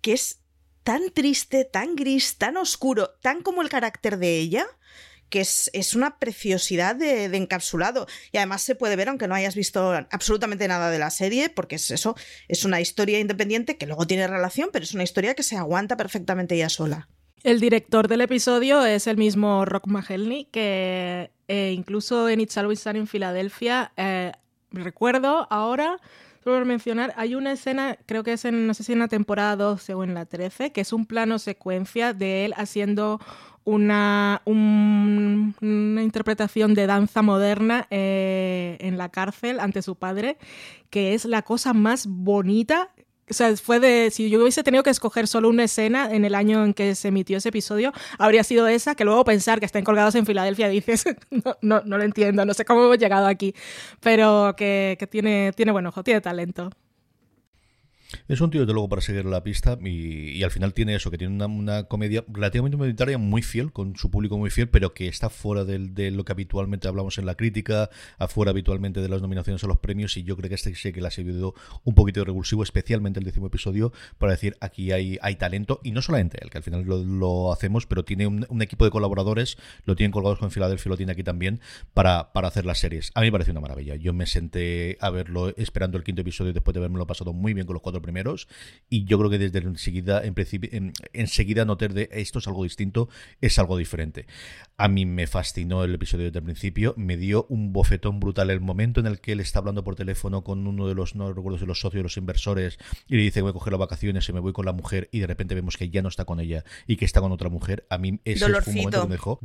[0.00, 0.40] que es
[0.82, 4.66] tan triste, tan gris, tan oscuro, tan como el carácter de ella,
[5.30, 8.06] que es, una preciosidad de, encapsulado.
[8.32, 11.76] Y además se puede ver, aunque no hayas visto absolutamente nada de la serie, porque
[11.76, 12.16] es eso,
[12.48, 15.96] es una historia independiente que luego tiene relación, pero es una historia que se aguanta
[15.96, 17.08] perfectamente ya sola.
[17.44, 22.80] El director del episodio es el mismo Rock Mahelny, que eh, incluso en It's Always
[22.80, 24.32] Sunny en Filadelfia, eh,
[24.72, 25.98] recuerdo ahora,
[26.42, 29.54] solo mencionar, hay una escena, creo que es en, no sé si en la temporada
[29.54, 33.20] 12 o en la 13, que es un plano secuencia de él haciendo
[33.68, 40.38] una, una interpretación de danza moderna eh, en la cárcel ante su padre,
[40.88, 42.90] que es la cosa más bonita.
[43.30, 44.10] O sea, fue de.
[44.10, 47.08] Si yo hubiese tenido que escoger solo una escena en el año en que se
[47.08, 51.04] emitió ese episodio, habría sido esa, que luego pensar que están colgados en Filadelfia dices,
[51.30, 53.54] no, no, no lo entiendo, no sé cómo hemos llegado aquí.
[54.00, 56.70] Pero que, que tiene, tiene buen ojo, tiene talento.
[58.28, 61.16] Es un tío, desde luego, para seguir la pista y, al final tiene eso, que
[61.16, 65.30] tiene una, comedia relativamente monetaria muy fiel, con su público muy fiel, pero que está
[65.30, 69.66] fuera de, lo que habitualmente hablamos en la crítica, afuera habitualmente de las nominaciones a
[69.66, 71.54] los premios y yo creo que este sí que le ha servido
[71.84, 75.92] un poquito de revulsivo, especialmente el décimo episodio, para decir aquí hay, hay talento y
[75.92, 79.56] no solamente él, que al final lo, hacemos, pero tiene un, equipo de colaboradores,
[79.86, 81.60] lo tienen colgados con Filadelfia, lo tiene aquí también,
[81.94, 83.10] para, para hacer las series.
[83.14, 83.96] A mí me parece una maravilla.
[83.96, 87.54] Yo me senté a verlo esperando el quinto episodio después de haberme lo pasado muy
[87.54, 88.17] bien con los cuatro primeros
[88.90, 92.64] y yo creo que desde enseguida en principio en, enseguida notar de esto es algo
[92.64, 93.08] distinto
[93.40, 94.26] es algo diferente.
[94.76, 98.60] A mí me fascinó el episodio desde el principio me dio un bofetón brutal el
[98.60, 101.58] momento en el que él está hablando por teléfono con uno de los no recuerdo
[101.58, 104.32] de los socios de los inversores y le dice voy a coger las vacaciones y
[104.32, 106.64] me voy con la mujer y de repente vemos que ya no está con ella
[106.86, 107.86] y que está con otra mujer.
[107.90, 109.40] A mí ese fue un momento que me dejó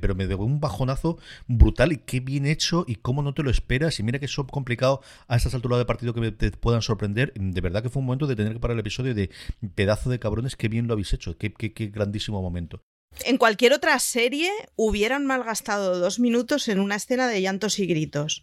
[0.00, 3.50] pero me dejó un bajonazo brutal y qué bien hecho y cómo no te lo
[3.50, 7.32] esperas y mira que es complicado a estas alturas de partido que te puedan sorprender.
[7.34, 9.30] De verdad que fue un momento de tener que parar el episodio de
[9.74, 12.82] pedazo de cabrones, qué bien lo habéis hecho, qué, qué, grandísimo momento.
[13.24, 18.42] En cualquier otra serie hubieran malgastado dos minutos en una escena de llantos y gritos.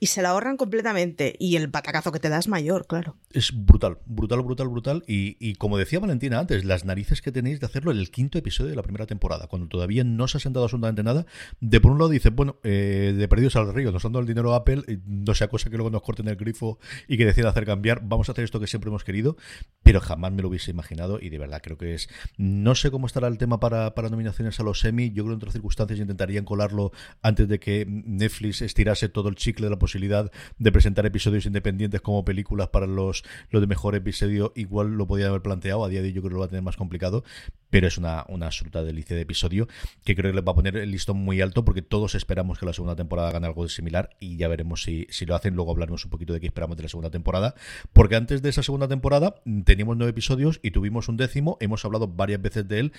[0.00, 1.36] Y se la ahorran completamente.
[1.38, 3.18] Y el patacazo que te da es mayor, claro.
[3.32, 5.04] Es brutal, brutal, brutal, brutal.
[5.06, 8.70] Y, como decía Valentina antes, las narices que tenéis de hacerlo en el quinto episodio
[8.70, 11.26] de la primera temporada, cuando todavía no se ha sentado absolutamente nada.
[11.60, 14.26] De por un lado dice, bueno, eh, de perdidos al río, nos han dado el
[14.26, 17.50] dinero a Apple, no sea cosa que luego nos corten el grifo y que decida
[17.50, 18.00] hacer cambiar.
[18.02, 19.36] Vamos a hacer esto que siempre hemos querido,
[19.82, 21.18] pero jamás me lo hubiese imaginado.
[21.20, 22.08] Y de verdad creo que es.
[22.38, 25.10] No sé cómo estará el tema para, para nominaciones a los semi.
[25.10, 26.90] Yo creo que en otras circunstancias intentarían colarlo
[27.20, 32.00] antes de que Netflix estirase todo el chicle de la posibilidad de presentar episodios independientes
[32.00, 35.84] como películas para los, los de mejor episodio, igual lo podía haber planteado.
[35.84, 37.24] A día de hoy yo creo que lo va a tener más complicado,
[37.70, 39.68] pero es una, una absoluta delicia de episodio
[40.04, 42.66] que creo que les va a poner el listón muy alto porque todos esperamos que
[42.66, 45.54] la segunda temporada gane algo similar y ya veremos si, si lo hacen.
[45.54, 47.54] Luego hablaremos un poquito de qué esperamos de la segunda temporada,
[47.92, 49.34] porque antes de esa segunda temporada
[49.64, 51.56] teníamos nueve episodios y tuvimos un décimo.
[51.60, 52.92] Hemos hablado varias veces de él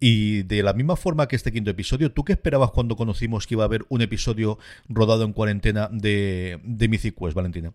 [0.00, 3.54] y de la misma forma que este quinto episodio, ¿tú qué esperabas cuando conocimos que
[3.54, 7.72] iba a haber un episodio rodado en cuarentena de, de Mythic Valentina?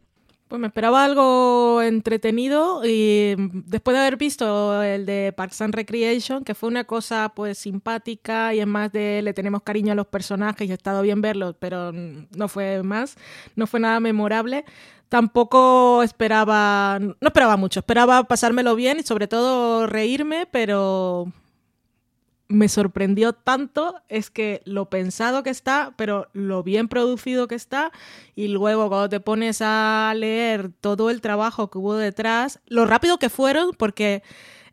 [0.51, 6.43] Pues me esperaba algo entretenido y después de haber visto el de Parks and Recreation,
[6.43, 10.07] que fue una cosa pues simpática y es más de le tenemos cariño a los
[10.07, 13.16] personajes y ha estado bien verlos, pero no fue más,
[13.55, 14.66] no fue nada memorable.
[15.07, 21.32] Tampoco esperaba, no esperaba mucho, esperaba pasármelo bien y sobre todo reírme, pero
[22.51, 27.91] me sorprendió tanto es que lo pensado que está, pero lo bien producido que está,
[28.35, 33.17] y luego cuando te pones a leer todo el trabajo que hubo detrás, lo rápido
[33.17, 34.23] que fueron, porque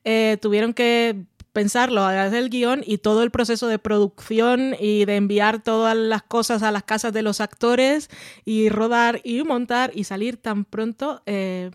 [0.05, 5.17] eh, tuvieron que pensarlo, hacer el guion y todo el proceso de producción y de
[5.17, 8.11] enviar todas las cosas a las casas de los actores
[8.45, 11.23] y rodar y montar y salir tan pronto.
[11.27, 11.71] Eh,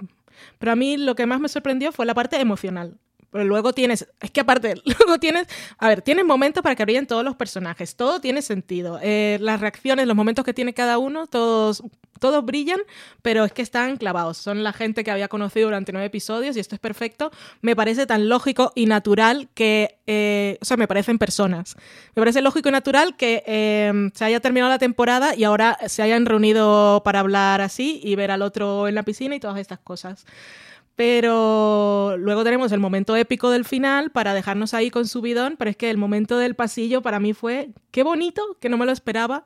[0.58, 2.98] pero a mí lo que más me sorprendió fue la parte emocional.
[3.34, 5.48] Pero luego tienes, es que aparte, luego tienes,
[5.80, 9.00] a ver, tienes momentos para que brillen todos los personajes, todo tiene sentido.
[9.02, 11.82] Eh, las reacciones, los momentos que tiene cada uno, todos,
[12.20, 12.80] todos brillan,
[13.24, 14.38] pero es que están clavados.
[14.38, 17.32] Son la gente que había conocido durante nueve episodios y esto es perfecto.
[17.62, 21.76] Me parece tan lógico y natural que, eh, o sea, me parecen personas.
[22.16, 26.04] Me parece lógico y natural que eh, se haya terminado la temporada y ahora se
[26.04, 29.80] hayan reunido para hablar así y ver al otro en la piscina y todas estas
[29.80, 30.24] cosas.
[30.96, 35.72] Pero luego tenemos el momento épico del final para dejarnos ahí con su bidón, pero
[35.72, 38.92] es que el momento del pasillo para mí fue qué bonito, que no me lo
[38.92, 39.46] esperaba.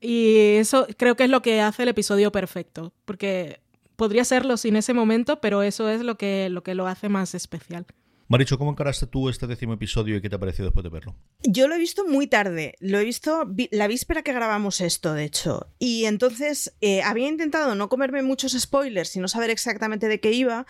[0.00, 3.60] Y eso creo que es lo que hace el episodio perfecto, porque
[3.96, 7.34] podría serlo sin ese momento, pero eso es lo que lo, que lo hace más
[7.34, 7.86] especial.
[8.32, 11.14] Maricho, ¿cómo encaraste tú este décimo episodio y qué te ha parecido después de verlo?
[11.42, 15.24] Yo lo he visto muy tarde, lo he visto la víspera que grabamos esto, de
[15.24, 15.68] hecho.
[15.78, 20.32] Y entonces eh, había intentado no comerme muchos spoilers y no saber exactamente de qué
[20.32, 20.64] iba,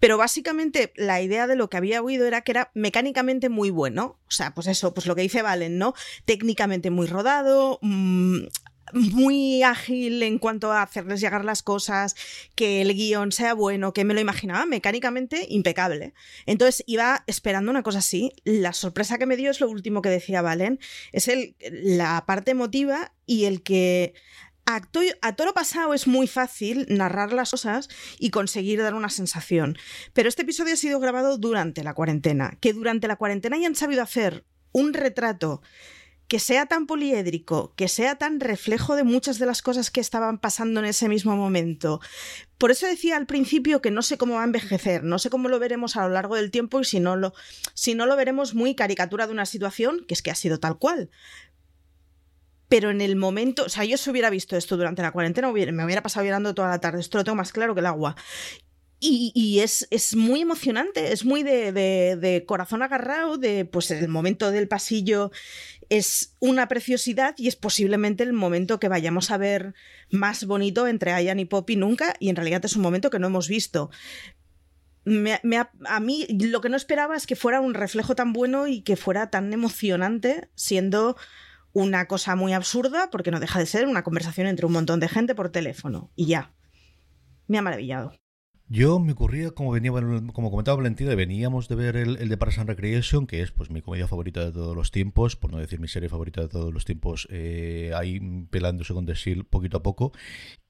[0.00, 4.18] pero básicamente la idea de lo que había oído era que era mecánicamente muy bueno.
[4.26, 5.94] O sea, pues eso, pues lo que dice Valen, ¿no?
[6.24, 8.38] Técnicamente muy rodado, mmm,
[8.94, 12.14] muy ágil en cuanto a hacerles llegar las cosas,
[12.54, 16.14] que el guion sea bueno, que me lo imaginaba mecánicamente impecable.
[16.46, 18.32] Entonces iba esperando una cosa así.
[18.44, 20.78] La sorpresa que me dio es lo último que decía Valen,
[21.12, 24.14] es el, la parte emotiva y el que
[24.66, 24.80] a,
[25.22, 27.88] a todo lo pasado es muy fácil narrar las cosas
[28.18, 29.76] y conseguir dar una sensación.
[30.12, 32.56] Pero este episodio ha sido grabado durante la cuarentena.
[32.60, 35.62] Que durante la cuarentena hayan sabido hacer un retrato
[36.34, 40.38] que sea tan poliédrico, que sea tan reflejo de muchas de las cosas que estaban
[40.38, 42.00] pasando en ese mismo momento.
[42.58, 45.48] Por eso decía al principio que no sé cómo va a envejecer, no sé cómo
[45.48, 47.34] lo veremos a lo largo del tiempo y si no lo,
[47.74, 50.76] si no lo veremos muy caricatura de una situación, que es que ha sido tal
[50.76, 51.08] cual.
[52.66, 55.84] Pero en el momento, o sea, yo si hubiera visto esto durante la cuarentena, me
[55.84, 58.16] hubiera pasado llorando toda la tarde, esto lo tengo más claro que el agua.
[59.06, 64.50] Y, es, es, muy emocionante, es muy de, de, corazón agarrado, de pues el momento
[64.50, 65.30] del pasillo
[65.90, 69.74] es una preciosidad y es posiblemente el momento que vayamos a ver
[70.10, 73.26] más bonito entre Ayan y Poppy nunca y en realidad es un momento que no
[73.26, 73.90] hemos visto.
[75.04, 78.96] a mí lo que no esperaba es que fuera un reflejo tan bueno y que
[78.96, 81.14] fuera tan emocionante siendo
[81.74, 85.08] una cosa muy absurda porque no deja de ser una conversación entre un montón de
[85.08, 86.54] gente por teléfono y ya.
[87.48, 88.23] Me ha maravillado.
[88.68, 89.92] Yo me ocurría, como venía,
[90.32, 93.82] como comentaba Valentina, veníamos de ver el, de Parks and Recreation, que es pues mi
[93.82, 96.86] comedia favorita de todos los tiempos, por no decir mi serie favorita de todos los
[96.86, 100.12] tiempos, eh, ahí pelándose con The poquito a poco.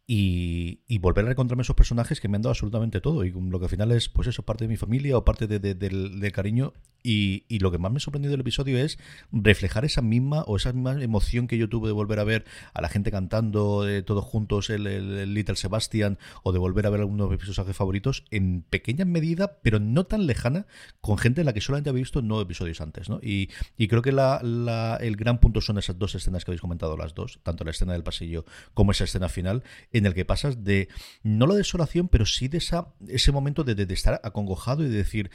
[0.07, 3.66] Y, volver a encontrarme esos personajes que me han dado absolutamente todo y lo que
[3.66, 7.44] al final es pues eso parte de mi familia o parte de, del cariño Y,
[7.48, 8.98] y, lo que más me sorprendió del episodio es
[9.30, 12.80] reflejar esa misma o esa misma emoción que yo tuve de volver a ver a
[12.80, 17.00] la gente cantando eh, todos juntos el, el, Little Sebastian o de volver a ver
[17.00, 20.66] algunos de mis personajes favoritos en pequeña medida, pero no tan lejana,
[21.02, 23.11] con gente en la que solamente había visto nueve episodios antes.
[23.11, 23.20] ¿no?
[23.22, 26.62] Y, y creo que la, la, el gran punto son esas dos escenas que habéis
[26.62, 29.62] comentado las dos, tanto la escena del pasillo como esa escena final,
[29.95, 30.88] en el que pasas de
[31.22, 34.88] no la desolación, pero sí de esa, ese momento de, de, de estar acongojado y
[34.88, 35.30] de decir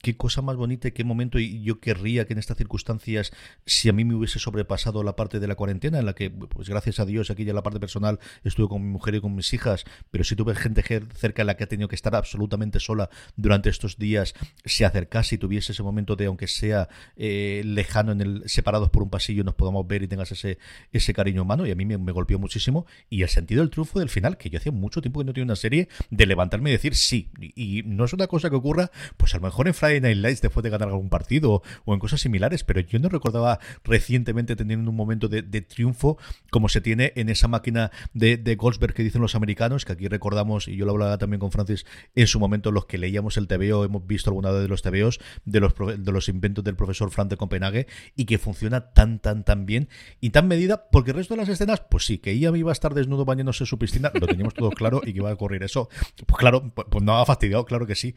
[0.00, 3.32] qué cosa más bonita y qué momento y yo querría que en estas circunstancias,
[3.66, 6.68] si a mí me hubiese sobrepasado la parte de la cuarentena, en la que, pues
[6.68, 9.52] gracias a Dios, aquí ya la parte personal estuve con mi mujer y con mis
[9.52, 10.82] hijas, pero si tuve gente
[11.14, 14.34] cerca en la que ha tenido que estar absolutamente sola durante estos días,
[14.64, 19.02] se acercase y tuviese ese momento de, aunque sea eh, lejano, en el separados por
[19.02, 20.58] un pasillo, nos podamos ver y tengas ese,
[20.92, 22.86] ese cariño humano, y a mí me, me golpeó muchísimo.
[23.10, 25.44] Y el sentido del triunfo del final, que yo hacía mucho tiempo que no tenía
[25.44, 27.30] una serie, de levantarme y decir sí.
[27.40, 30.42] Y, no es una cosa que ocurra, pues a lo mejor en Friday Night Lights
[30.42, 34.90] después de ganar algún partido o en cosas similares, pero yo no recordaba recientemente teniendo
[34.90, 36.18] un momento de, triunfo
[36.50, 40.68] como se tiene en esa máquina de, Goldsberg que dicen los americanos, que aquí recordamos,
[40.68, 43.84] y yo lo hablaba también con Francis en su momento, los que leíamos el TVO,
[43.84, 47.36] hemos visto alguna de los TVOs, de los, de los inventos del profesor Frank de
[47.36, 49.88] Copenhague, y que funciona tan, tan, tan bien
[50.20, 52.72] y tan medida, porque el resto de las escenas, pues sí, que Ian iba a
[52.72, 55.88] estar desnudo bañándose su piscina, lo teníamos todo claro y que iba a ocurrir eso.
[56.26, 58.14] Pues claro, pues no ha fastidiado, claro que sí.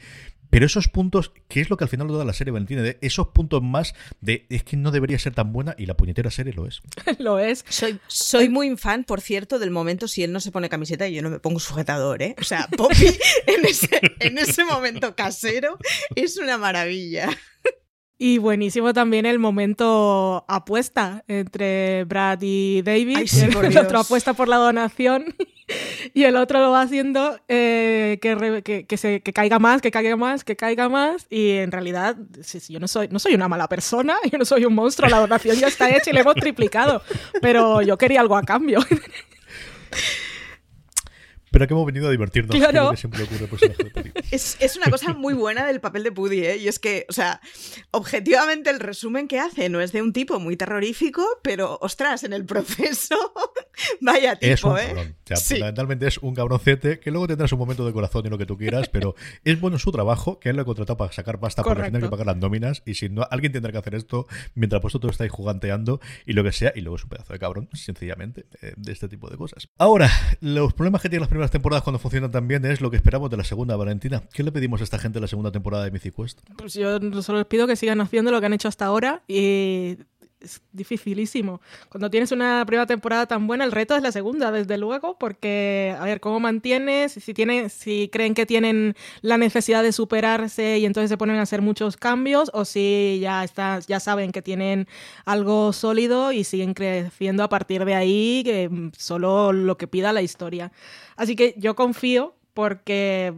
[0.49, 2.81] Pero esos puntos, ¿qué es lo que al final lo da la serie Valentina?
[2.81, 6.31] De esos puntos más de es que no debería ser tan buena y la puñetera
[6.31, 6.81] serie lo es.
[7.19, 7.65] lo es.
[7.67, 11.15] Soy, soy muy fan, por cierto, del momento si él no se pone camiseta y
[11.15, 12.35] yo no me pongo sujetador, ¿eh?
[12.39, 13.07] O sea, Poppy
[13.47, 15.77] en ese, en ese momento casero
[16.15, 17.29] es una maravilla.
[18.19, 23.17] Y buenísimo también el momento apuesta entre Brad y David.
[23.17, 25.35] Ay, sí, el, el otro apuesta por la donación
[26.13, 29.81] y el otro lo va haciendo eh, que, re, que, que, se, que, caiga más,
[29.81, 31.27] que caiga más, que caiga más.
[31.29, 34.45] Y en realidad, si, si yo no soy, no soy una mala persona, yo no
[34.45, 37.03] soy un monstruo, la donación ya está hecha y le hemos triplicado.
[37.39, 38.79] Pero yo quería algo a cambio.
[41.57, 42.55] Pero que hemos venido a divertirnos.
[42.55, 42.91] Claro.
[42.91, 44.13] Que siempre ocurre de película.
[44.31, 46.57] Es, es, una cosa muy buena del papel de Puddy, ¿eh?
[46.57, 47.41] Y es que, o sea,
[47.91, 52.33] objetivamente el resumen que hace no es de un tipo muy terrorífico, pero, ostras, en
[52.33, 53.15] el proceso,
[54.01, 54.85] vaya tipo, es un ¿eh?
[54.87, 55.15] Cabrón.
[55.23, 55.53] O sea, sí.
[55.55, 58.57] Fundamentalmente es un cabroncete que luego tendrás un momento de corazón y lo que tú
[58.57, 61.79] quieras, pero es bueno su trabajo, que él lo ha contratado para sacar pasta Correcto.
[61.79, 64.81] para tener que pagar las nóminas, y si no, alguien tendrá que hacer esto mientras
[64.81, 68.45] vosotros estáis juganteando y lo que sea, y luego es un pedazo de cabrón, sencillamente,
[68.61, 69.69] eh, de este tipo de cosas.
[69.77, 72.97] Ahora, los problemas que tienen las primeras temporadas cuando funcionan tan bien es lo que
[72.97, 74.23] esperamos de la segunda, Valentina.
[74.33, 76.13] ¿Qué le pedimos a esta gente de la segunda temporada de Mythic?
[76.57, 79.97] Pues yo solo les pido que sigan haciendo lo que han hecho hasta ahora y
[80.39, 81.61] es dificilísimo.
[81.89, 85.95] Cuando tienes una primera temporada tan buena, el reto es la segunda, desde luego, porque
[85.99, 90.85] a ver cómo mantienes, si tienen, si creen que tienen la necesidad de superarse y
[90.85, 94.87] entonces se ponen a hacer muchos cambios, o si ya está, ya saben que tienen
[95.25, 100.21] algo sólido y siguen creciendo a partir de ahí, que solo lo que pida la
[100.21, 100.71] historia.
[101.15, 103.33] Así que yo confío porque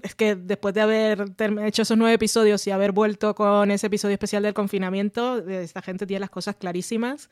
[0.00, 1.24] es que después de haber
[1.64, 6.06] hecho esos nueve episodios y haber vuelto con ese episodio especial del confinamiento, esta gente
[6.06, 7.30] tiene las cosas clarísimas.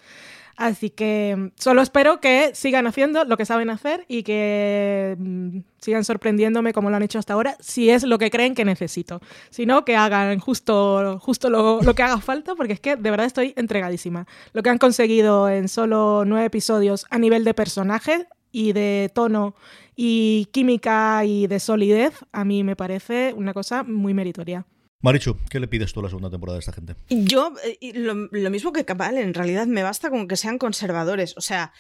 [0.57, 6.03] Así que solo espero que sigan haciendo lo que saben hacer y que mm, sigan
[6.03, 9.21] sorprendiéndome como lo han hecho hasta ahora, si es lo que creen que necesito.
[9.51, 13.11] Si no, que hagan justo, justo lo, lo que haga falta, porque es que de
[13.11, 14.27] verdad estoy entregadísima.
[14.55, 19.55] Lo que han conseguido en solo nueve episodios a nivel de personaje y de tono
[19.97, 24.67] y química y de solidez, a mí me parece una cosa muy meritoria.
[25.01, 26.95] Marichu, ¿qué le pides tú a la segunda temporada de esta gente?
[27.09, 31.35] Yo, eh, lo, lo, mismo que Cabal, en realidad me basta con que sean conservadores.
[31.37, 31.73] O sea,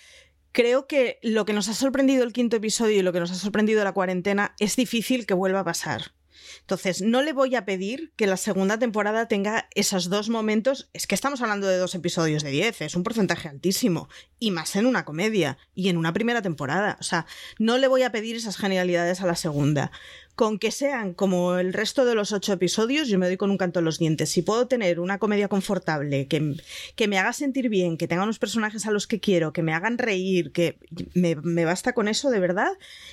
[0.52, 3.34] creo que lo que nos ha sorprendido el quinto episodio y lo que nos ha
[3.34, 6.12] sorprendido la cuarentena es difícil que vuelva a pasar.
[6.60, 10.88] Entonces, no le voy a pedir que la segunda temporada tenga esos dos momentos.
[10.92, 14.08] Es que estamos hablando de dos episodios de 10, es un porcentaje altísimo.
[14.38, 16.96] Y más en una comedia y en una primera temporada.
[17.00, 17.26] O sea,
[17.58, 19.90] no le voy a pedir esas genialidades a la segunda.
[20.36, 23.56] Con que sean como el resto de los ocho episodios, yo me doy con un
[23.56, 24.30] canto en los dientes.
[24.30, 26.56] Si puedo tener una comedia confortable, que,
[26.94, 29.72] que me haga sentir bien, que tenga unos personajes a los que quiero, que me
[29.72, 30.78] hagan reír, que
[31.14, 32.72] me, me basta con eso de verdad.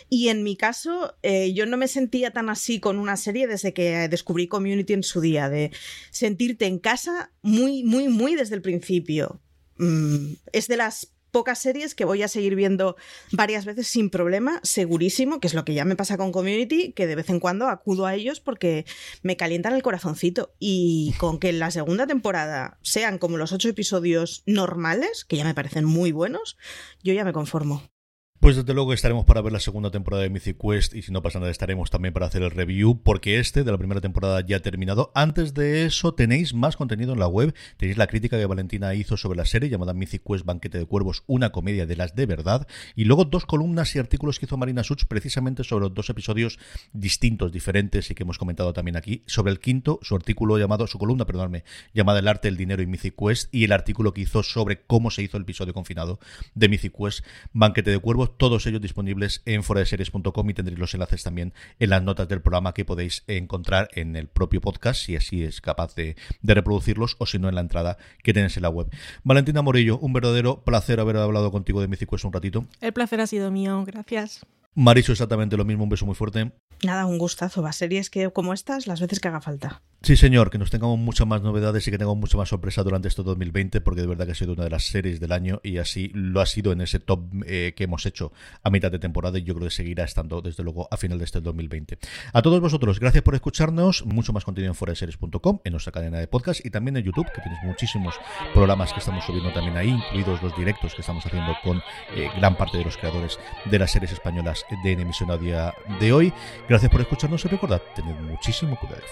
[0.09, 3.73] Y en mi caso, eh, yo no me sentía tan así con una serie desde
[3.73, 5.71] que descubrí Community en su día, de
[6.11, 9.39] sentirte en casa muy, muy, muy desde el principio.
[9.77, 12.95] Mm, es de las pocas series que voy a seguir viendo
[13.31, 17.07] varias veces sin problema, segurísimo, que es lo que ya me pasa con Community, que
[17.07, 18.85] de vez en cuando acudo a ellos porque
[19.23, 20.53] me calientan el corazoncito.
[20.59, 25.43] Y con que en la segunda temporada sean como los ocho episodios normales, que ya
[25.43, 26.55] me parecen muy buenos,
[27.03, 27.92] yo ya me conformo.
[28.39, 31.21] Pues desde luego estaremos para ver la segunda temporada de Mythic Quest y si no
[31.21, 34.57] pasa nada estaremos también para hacer el review porque este de la primera temporada ya
[34.57, 35.13] ha terminado.
[35.15, 37.55] Antes de eso tenéis más contenido en la web.
[37.77, 41.23] Tenéis la crítica que Valentina hizo sobre la serie llamada Mythic Quest Banquete de Cuervos,
[41.25, 42.67] una comedia de las de verdad.
[42.95, 46.59] Y luego dos columnas y artículos que hizo Marina Such precisamente sobre los dos episodios
[46.91, 49.23] distintos, diferentes y que hemos comentado también aquí.
[49.25, 51.63] Sobre el quinto, su artículo llamado, su columna, perdóname,
[51.93, 55.11] llamada El arte, el dinero y Mythic Quest y el artículo que hizo sobre cómo
[55.11, 56.19] se hizo el episodio confinado
[56.55, 61.23] de Mythic Quest Banquete de Cuervos todos ellos disponibles en foradeseries.com y tendréis los enlaces
[61.23, 65.43] también en las notas del programa que podéis encontrar en el propio podcast si así
[65.43, 68.87] es capaz de, reproducirlos o si no en la entrada que tenéis en la web.
[69.23, 72.67] Valentina Morillo, un verdadero placer haber hablado contigo de Mythic Quest un ratito.
[72.81, 74.45] El placer ha sido mío, gracias.
[74.75, 76.51] Mariso, exactamente lo mismo, un beso muy fuerte.
[76.83, 77.61] Nada, un gustazo.
[77.61, 79.81] Va series que como estas las veces que haga falta.
[80.05, 83.07] Sí, señor, que nos tengamos muchas más novedades y que tengamos mucha más sorpresa durante
[83.07, 85.77] este 2020, porque de verdad que ha sido una de las series del año y
[85.77, 89.39] así lo ha sido en ese top eh, que hemos hecho a mitad de temporada
[89.39, 91.99] y yo creo que seguirá estando desde luego a final de este 2020.
[92.33, 94.05] A todos vosotros, gracias por escucharnos.
[94.05, 97.41] Mucho más contenido en foreseries.com, en nuestra cadena de podcast y también en YouTube, que
[97.41, 98.15] tenéis muchísimos
[98.53, 101.77] programas que estamos subiendo también ahí, incluidos los directos que estamos haciendo con
[102.17, 103.39] eh, gran parte de los creadores
[103.71, 106.33] de las series españolas de en emisión a día de hoy.
[106.67, 109.07] Gracias Gracias por escucharnos y recordad tener muchísimo cuidado de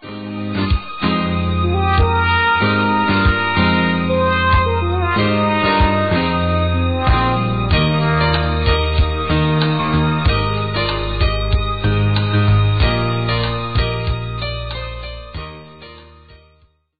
[0.00, 1.11] fuera.